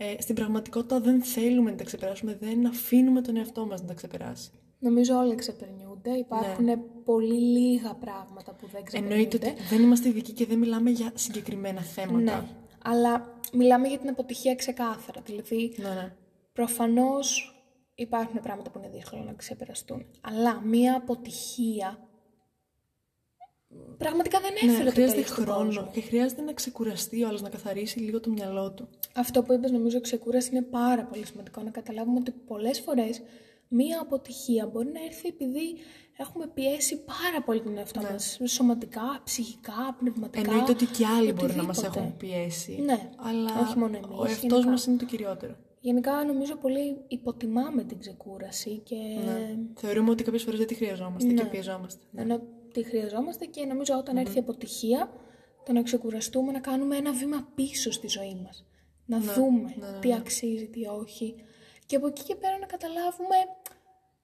ε, 0.00 0.14
στην 0.20 0.34
πραγματικότητα 0.34 1.00
δεν 1.00 1.22
θέλουμε 1.22 1.70
να 1.70 1.76
τα 1.76 1.84
ξεπεράσουμε, 1.84 2.38
δεν 2.40 2.66
αφήνουμε 2.66 3.20
τον 3.20 3.36
εαυτό 3.36 3.66
μας 3.66 3.80
να 3.80 3.86
τα 3.86 3.94
ξεπεράσει. 3.94 4.50
Νομίζω 4.78 5.16
όλα 5.16 5.34
ξεπερνιούνται. 5.34 6.10
Υπάρχουν 6.10 6.66
πολύ 7.04 7.40
λίγα 7.40 7.94
πράγματα 7.94 8.54
που 8.54 8.66
δεν 8.72 8.84
ξεπερνιούνται. 8.84 9.16
Ναι. 9.16 9.34
Εννοείται 9.34 9.62
ότι 9.62 9.74
δεν 9.74 9.82
είμαστε 9.82 10.08
ειδικοί 10.08 10.32
και 10.32 10.46
δεν 10.46 10.58
μιλάμε 10.58 10.90
για 10.90 11.10
συγκεκριμένα 11.14 11.80
θέματα. 11.80 12.18
Ναι, 12.18 12.42
αλλά 12.84 13.40
μιλάμε 13.52 13.88
για 13.88 13.98
την 13.98 14.08
αποτυχία 14.08 14.54
ξεκάθαρα. 14.54 15.20
Δηλαδή, 15.24 15.74
Ναι, 15.76 15.88
ναι. 15.88 16.14
προφανώς 16.52 17.52
υπάρχουν 17.94 18.40
πράγματα 18.40 18.70
που 18.70 18.78
είναι 18.78 18.88
δύσκολο 18.88 19.22
να 19.22 19.32
ξεπεραστούν. 19.32 20.06
Αλλά 20.20 20.60
μία 20.60 20.96
αποτυχία 20.96 22.07
πραγματικά 23.98 24.40
δεν 24.40 24.50
έφερε 24.54 24.72
Ναι, 24.78 24.84
το 24.84 24.90
χρειάζεται 24.90 25.20
τέλος 25.22 25.28
στον 25.30 25.44
χρόνο 25.44 25.64
κόσμο. 25.66 25.90
και 25.92 26.00
χρειάζεται 26.00 26.42
να 26.42 26.52
ξεκουραστεί 26.52 27.22
ο 27.24 27.28
άλλος, 27.28 27.42
να 27.42 27.48
καθαρίσει 27.48 27.98
λίγο 27.98 28.20
το 28.20 28.30
μυαλό 28.30 28.72
του. 28.72 28.88
Αυτό 29.14 29.42
που 29.42 29.52
είπες 29.52 29.70
νομίζω 29.70 30.00
ξεκούραση 30.00 30.50
είναι 30.52 30.62
πάρα 30.62 31.04
πολύ 31.04 31.26
σημαντικό 31.26 31.62
να 31.62 31.70
καταλάβουμε 31.70 32.18
ότι 32.18 32.30
πολλές 32.30 32.80
φορές 32.80 33.22
μία 33.68 34.00
αποτυχία 34.00 34.66
μπορεί 34.66 34.90
να 34.92 35.04
έρθει 35.04 35.28
επειδή 35.28 35.74
έχουμε 36.16 36.46
πιέσει 36.54 36.96
πάρα 37.04 37.42
πολύ 37.44 37.60
τον 37.62 37.78
εαυτό 37.78 38.00
μας, 38.00 38.38
σωματικά, 38.44 39.20
ψυχικά, 39.24 39.96
πνευματικά. 39.98 40.40
Ναι. 40.40 40.48
Εννοείται 40.48 40.72
ότι 40.72 40.84
και 40.86 41.06
άλλοι 41.18 41.32
μπορεί 41.32 41.54
να 41.54 41.62
μας 41.62 41.78
οτιδήποτε. 41.78 42.00
έχουν 42.04 42.16
πιέσει. 42.16 42.80
Ναι, 42.84 43.10
Αλλά 43.16 43.50
όχι 43.62 43.78
μόνο 43.78 43.96
εμείς, 43.96 44.08
ο 44.18 44.24
εαυτός 44.26 44.50
γενικά. 44.50 44.70
μας 44.70 44.86
είναι 44.86 44.96
το 44.96 45.04
κυριότερο. 45.04 45.56
Γενικά 45.80 46.24
νομίζω 46.24 46.54
πολύ 46.56 46.96
υποτιμάμε 47.08 47.82
την 47.84 47.98
ξεκούραση 47.98 48.78
και 48.84 48.94
Ναι. 49.24 49.56
Θεωρούμε 49.74 50.10
ότι 50.10 50.22
κάποιες 50.22 50.42
φορές 50.42 50.58
δεν 50.58 50.68
τη 50.68 50.74
χρειαζόμαστε 50.74 51.28
και 51.32 51.42
Ναι. 51.42 51.48
πιεζόμαστε. 51.48 52.04
Ναι. 52.10 52.22
ενώ 52.22 52.40
τη 52.82 52.88
χρειαζόμαστε 52.88 53.44
και 53.44 53.64
νομίζω 53.64 53.94
όταν 53.98 54.16
έρθει 54.16 54.36
η 54.36 54.40
αποτυχία 54.40 55.10
το 55.64 55.72
να 55.72 55.82
ξεκουραστούμε 55.82 56.52
να 56.52 56.60
κάνουμε 56.60 56.96
ένα 56.96 57.12
βήμα 57.12 57.48
πίσω 57.54 57.90
στη 57.90 58.08
ζωή 58.08 58.40
μας. 58.44 58.64
Να 59.06 59.20
δούμε 59.20 59.74
ναι, 59.76 59.86
ναι, 59.86 59.98
τι 59.98 60.08
ναι. 60.08 60.14
αξίζει, 60.14 60.66
τι 60.68 60.86
όχι. 60.86 61.34
Και 61.86 61.96
από 61.96 62.06
εκεί 62.06 62.22
και 62.22 62.34
πέρα 62.34 62.58
να 62.58 62.66
καταλάβουμε 62.66 63.36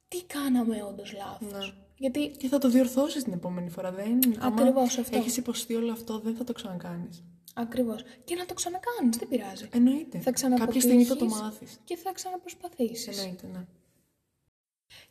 τι 0.09 0.25
κάναμε 0.25 0.83
όντως 0.83 1.13
λάθος. 1.13 1.69
Ναι. 1.69 1.83
Γιατί 1.97 2.29
Και 2.29 2.49
θα 2.49 2.59
το 2.59 2.69
διορθώσεις 2.69 3.23
την 3.25 3.33
επόμενη 3.33 3.71
φορά. 3.71 3.93
Δεν... 3.93 4.19
Ακριβώς 4.39 4.99
αυτό. 4.99 5.17
Έχεις 5.17 5.37
υποστεί 5.37 5.75
όλο 5.75 5.93
αυτό, 5.93 6.19
δεν 6.19 6.35
θα 6.35 6.45
το 6.45 6.53
ξανακάνεις. 6.53 7.25
ακριβώς. 7.55 8.03
Και 8.25 8.35
να 8.35 8.47
το 8.47 8.55
ξανακάνεις, 8.55 9.17
δεν 9.17 9.29
πειράζει. 9.29 9.69
Εννοείται. 9.73 10.19
Θα 10.19 10.31
Κάποια 10.31 10.81
στιγμή 10.81 11.05
θα 11.05 11.17
το 11.17 11.27
ξαναποτύχεις 11.27 11.41
μάθεις. 11.41 11.81
Και 11.85 11.97
θα 11.97 12.13
ξαναπροσπαθήσεις. 12.13 13.19
Εννοείται, 13.19 13.47
ναι. 13.53 13.67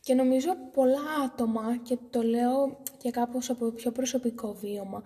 Και 0.05 0.13
νομίζω 0.13 0.49
πολλά 0.73 1.01
άτομα, 1.25 1.77
και 1.83 1.97
το 2.09 2.21
λέω 2.21 2.81
και 2.97 3.11
κάπως 3.11 3.49
από 3.49 3.71
πιο 3.71 3.91
προσωπικό 3.91 4.53
βίωμα, 4.53 5.03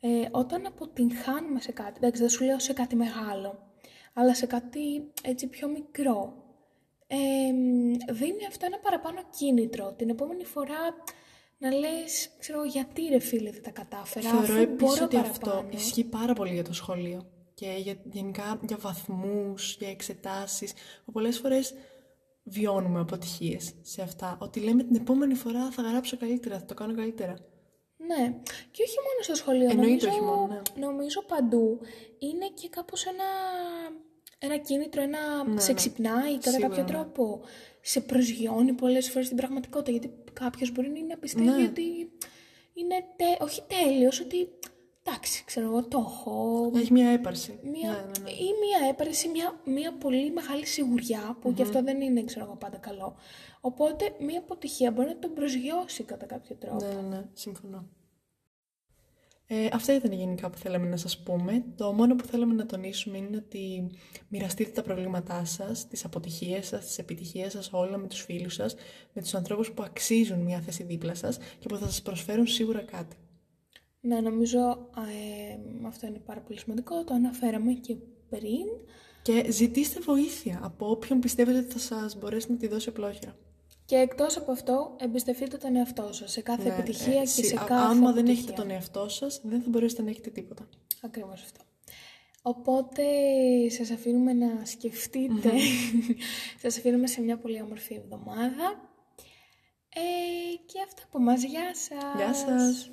ε, 0.00 0.08
όταν 0.30 0.66
αποτυγχάνουμε 0.66 1.60
σε 1.60 1.72
κάτι, 1.72 1.92
εντάξει 1.96 2.20
δεν 2.20 2.30
σου 2.30 2.44
λέω 2.44 2.58
σε 2.58 2.72
κάτι 2.72 2.96
μεγάλο, 2.96 3.58
αλλά 4.12 4.34
σε 4.34 4.46
κάτι 4.46 5.12
έτσι 5.22 5.46
πιο 5.46 5.68
μικρό, 5.68 6.44
ε, 7.06 7.16
δίνει 8.12 8.46
αυτό 8.48 8.66
ένα 8.66 8.78
παραπάνω 8.78 9.20
κίνητρο. 9.38 9.92
Την 9.92 10.08
επόμενη 10.08 10.44
φορά 10.44 10.94
να 11.58 11.70
λες, 11.70 12.30
ξέρω, 12.38 12.64
γιατί 12.64 13.02
ρε 13.10 13.18
φίλε 13.18 13.50
δεν 13.50 13.62
τα 13.62 13.70
κατάφερα, 13.70 14.28
Θεωρώ 14.28 14.44
αφού 14.44 14.52
επίσης 14.52 14.76
μπορώ 14.76 15.04
ότι 15.04 15.16
παραπάνω. 15.16 15.52
αυτό 15.52 15.76
ισχύει 15.76 16.04
πάρα 16.04 16.32
πολύ 16.32 16.52
για 16.52 16.64
το 16.64 16.72
σχολείο 16.72 17.26
και 17.54 17.74
για, 17.78 17.94
γενικά 18.12 18.60
για 18.68 18.76
βαθμούς, 18.76 19.76
για 19.78 19.88
εξετάσεις. 19.88 20.72
Που 21.04 21.12
πολλές 21.12 21.38
φορές 21.38 21.74
βιώνουμε 22.48 23.00
αποτυχίες 23.00 23.72
σε 23.82 24.02
αυτά. 24.02 24.38
Ότι 24.40 24.60
λέμε 24.60 24.82
την 24.82 24.96
επόμενη 24.96 25.34
φορά 25.34 25.70
θα 25.70 25.82
γράψω 25.82 26.16
καλύτερα, 26.16 26.58
θα 26.58 26.64
το 26.64 26.74
κάνω 26.74 26.94
καλύτερα. 26.94 27.36
Ναι, 27.96 28.34
και 28.70 28.82
όχι 28.82 28.96
μόνο 29.06 29.20
στο 29.22 29.34
σχολείο. 29.34 29.70
Εννοείται 29.70 30.06
νομίζω, 30.06 30.08
όχι 30.08 30.20
μόνο, 30.20 30.46
ναι. 30.46 30.86
νομίζω 30.86 31.22
παντού 31.22 31.80
είναι 32.18 32.48
και 32.54 32.68
κάπως 32.68 33.06
ένα, 33.06 33.24
ένα 34.38 34.56
κίνητρο, 34.56 35.02
ένα 35.02 35.44
Ναι, 35.44 35.60
σε 35.60 35.68
ναι. 35.70 35.76
ξυπνάει 35.76 36.34
κατά 36.34 36.50
Σίγουρα, 36.50 36.68
κάποιο 36.68 36.82
ναι. 36.82 36.88
τρόπο. 36.88 37.40
Σε 37.80 38.00
προσγειώνει 38.00 38.72
πολλές 38.72 39.10
φορές 39.10 39.28
την 39.28 39.36
πραγματικότητα. 39.36 39.90
Γιατί 39.90 40.10
κάποιος 40.32 40.72
μπορεί 40.72 41.04
να 41.08 41.16
πιστεύει 41.16 41.46
Ναι. 41.48 41.64
ότι 41.64 42.10
είναι 42.74 43.04
τε, 43.16 43.44
όχι 43.44 43.62
τέλειος, 43.68 44.20
ότι 44.20 44.48
εντάξει, 45.06 45.44
ξέρω 45.44 45.66
εγώ, 45.66 45.84
το 45.84 45.98
έχω. 45.98 46.70
Έχει 46.74 46.92
μια 46.92 47.08
έπαρση. 47.08 47.58
Μια, 47.62 47.90
Ναι, 47.90 47.96
ναι, 47.96 48.22
ναι. 48.22 48.30
Ή 48.30 48.48
μια 48.62 48.88
έπαρση, 48.90 49.28
μια, 49.28 49.60
μια 49.64 49.92
πολύ 49.92 50.30
μεγάλη 50.30 50.66
σιγουριά, 50.66 51.36
που 51.40 51.54
και 51.54 51.62
αυτό 51.62 51.82
δεν 51.82 52.00
είναι, 52.00 52.24
ξέρω 52.24 52.44
εγώ, 52.44 52.56
πάντα 52.56 52.76
καλό. 52.76 53.16
Οπότε, 53.60 54.14
μια 54.20 54.38
αποτυχία 54.38 54.90
μπορεί 54.90 55.08
να 55.08 55.18
τον 55.18 55.32
προσγειώσει 55.32 56.02
κατά 56.02 56.26
κάποιο 56.26 56.56
τρόπο. 56.56 56.84
Ναι, 56.84 56.92
ναι, 56.94 57.08
ναι, 57.08 57.24
συμφωνώ. 57.32 57.88
Ε, 59.48 59.68
αυτά 59.72 59.94
ήταν 59.94 60.12
γενικά 60.12 60.50
που 60.50 60.58
θέλαμε 60.58 60.88
να 60.88 60.96
σας 60.96 61.22
πούμε. 61.22 61.64
Το 61.76 61.92
μόνο 61.92 62.14
που 62.14 62.24
θέλαμε 62.24 62.54
να 62.54 62.66
τονίσουμε 62.66 63.16
είναι 63.18 63.36
ότι 63.36 63.90
μοιραστείτε 64.28 64.70
τα 64.70 64.82
προβλήματά 64.82 65.44
σας, 65.44 65.88
τις 65.88 66.04
αποτυχίες 66.04 66.66
σας, 66.66 66.86
τις 66.86 66.98
επιτυχίες 66.98 67.52
σας 67.52 67.70
όλα 67.72 67.96
με 67.96 68.06
τους 68.06 68.20
φίλους 68.22 68.54
σας, 68.54 68.74
με 69.12 69.22
τους 69.22 69.34
ανθρώπους 69.34 69.72
που 69.72 69.82
αξίζουν 69.82 70.38
μια 70.38 70.60
θέση 70.60 70.82
δίπλα 70.82 71.14
σας 71.14 71.38
και 71.58 71.68
που 71.68 71.76
θα 71.76 71.86
σας 71.86 72.02
προσφέρουν 72.02 72.46
σίγουρα 72.46 72.80
κάτι. 72.80 73.16
Ναι, 74.06 74.20
νομίζω 74.20 74.58
ε, 74.96 75.86
αυτό 75.86 76.06
είναι 76.06 76.18
πάρα 76.18 76.40
πολύ 76.40 76.58
σημαντικό. 76.58 77.04
Το 77.04 77.14
αναφέραμε 77.14 77.72
και 77.72 77.96
πριν. 78.28 78.66
Και 79.22 79.50
ζητήστε 79.50 80.00
βοήθεια 80.00 80.60
από 80.62 80.90
όποιον 80.90 81.20
πιστεύετε 81.20 81.58
ότι 81.58 81.72
θα 81.72 81.78
σας 81.78 82.18
μπορέσει 82.18 82.50
να 82.50 82.56
τη 82.56 82.66
δώσει 82.68 82.88
απλόχερα. 82.88 83.36
Και 83.84 83.96
εκτός 83.96 84.36
από 84.36 84.52
αυτό, 84.52 84.96
εμπιστευτείτε 85.00 85.56
τον 85.56 85.76
εαυτό 85.76 86.08
σας 86.12 86.32
σε 86.32 86.40
κάθε 86.40 86.68
Ναι, 86.68 86.74
επιτυχία 86.74 87.16
ε, 87.16 87.20
και 87.20 87.26
σι- 87.26 87.44
σε 87.44 87.54
α- 87.60 87.64
κάθε 87.64 87.82
Άμα 87.86 87.94
δεν 87.94 88.06
αποτυχία. 88.08 88.32
έχετε 88.32 88.52
τον 88.52 88.70
εαυτό 88.70 89.08
σας, 89.08 89.40
δεν 89.44 89.60
θα 89.62 89.68
μπορέσετε 89.68 90.02
να 90.02 90.10
έχετε 90.10 90.30
τίποτα. 90.30 90.68
Ακριβώς 91.02 91.42
αυτό. 91.42 91.60
Οπότε 92.42 93.02
σας 93.70 93.90
αφήνουμε 93.90 94.32
να 94.32 94.64
σκεφτείτε. 94.64 95.50
σας 96.62 96.76
αφήνουμε 96.78 97.06
σε 97.06 97.20
μια 97.22 97.38
πολύ 97.38 97.62
όμορφη 97.62 97.94
εβδομάδα. 97.94 98.90
Ε, 99.88 100.56
και 100.66 100.80
αυτά 100.86 101.02
από 101.06 101.18
μας. 101.18 101.42
Γεια 101.44 101.74
σας. 101.74 102.14
Γεια 102.16 102.34
σας! 102.34 102.90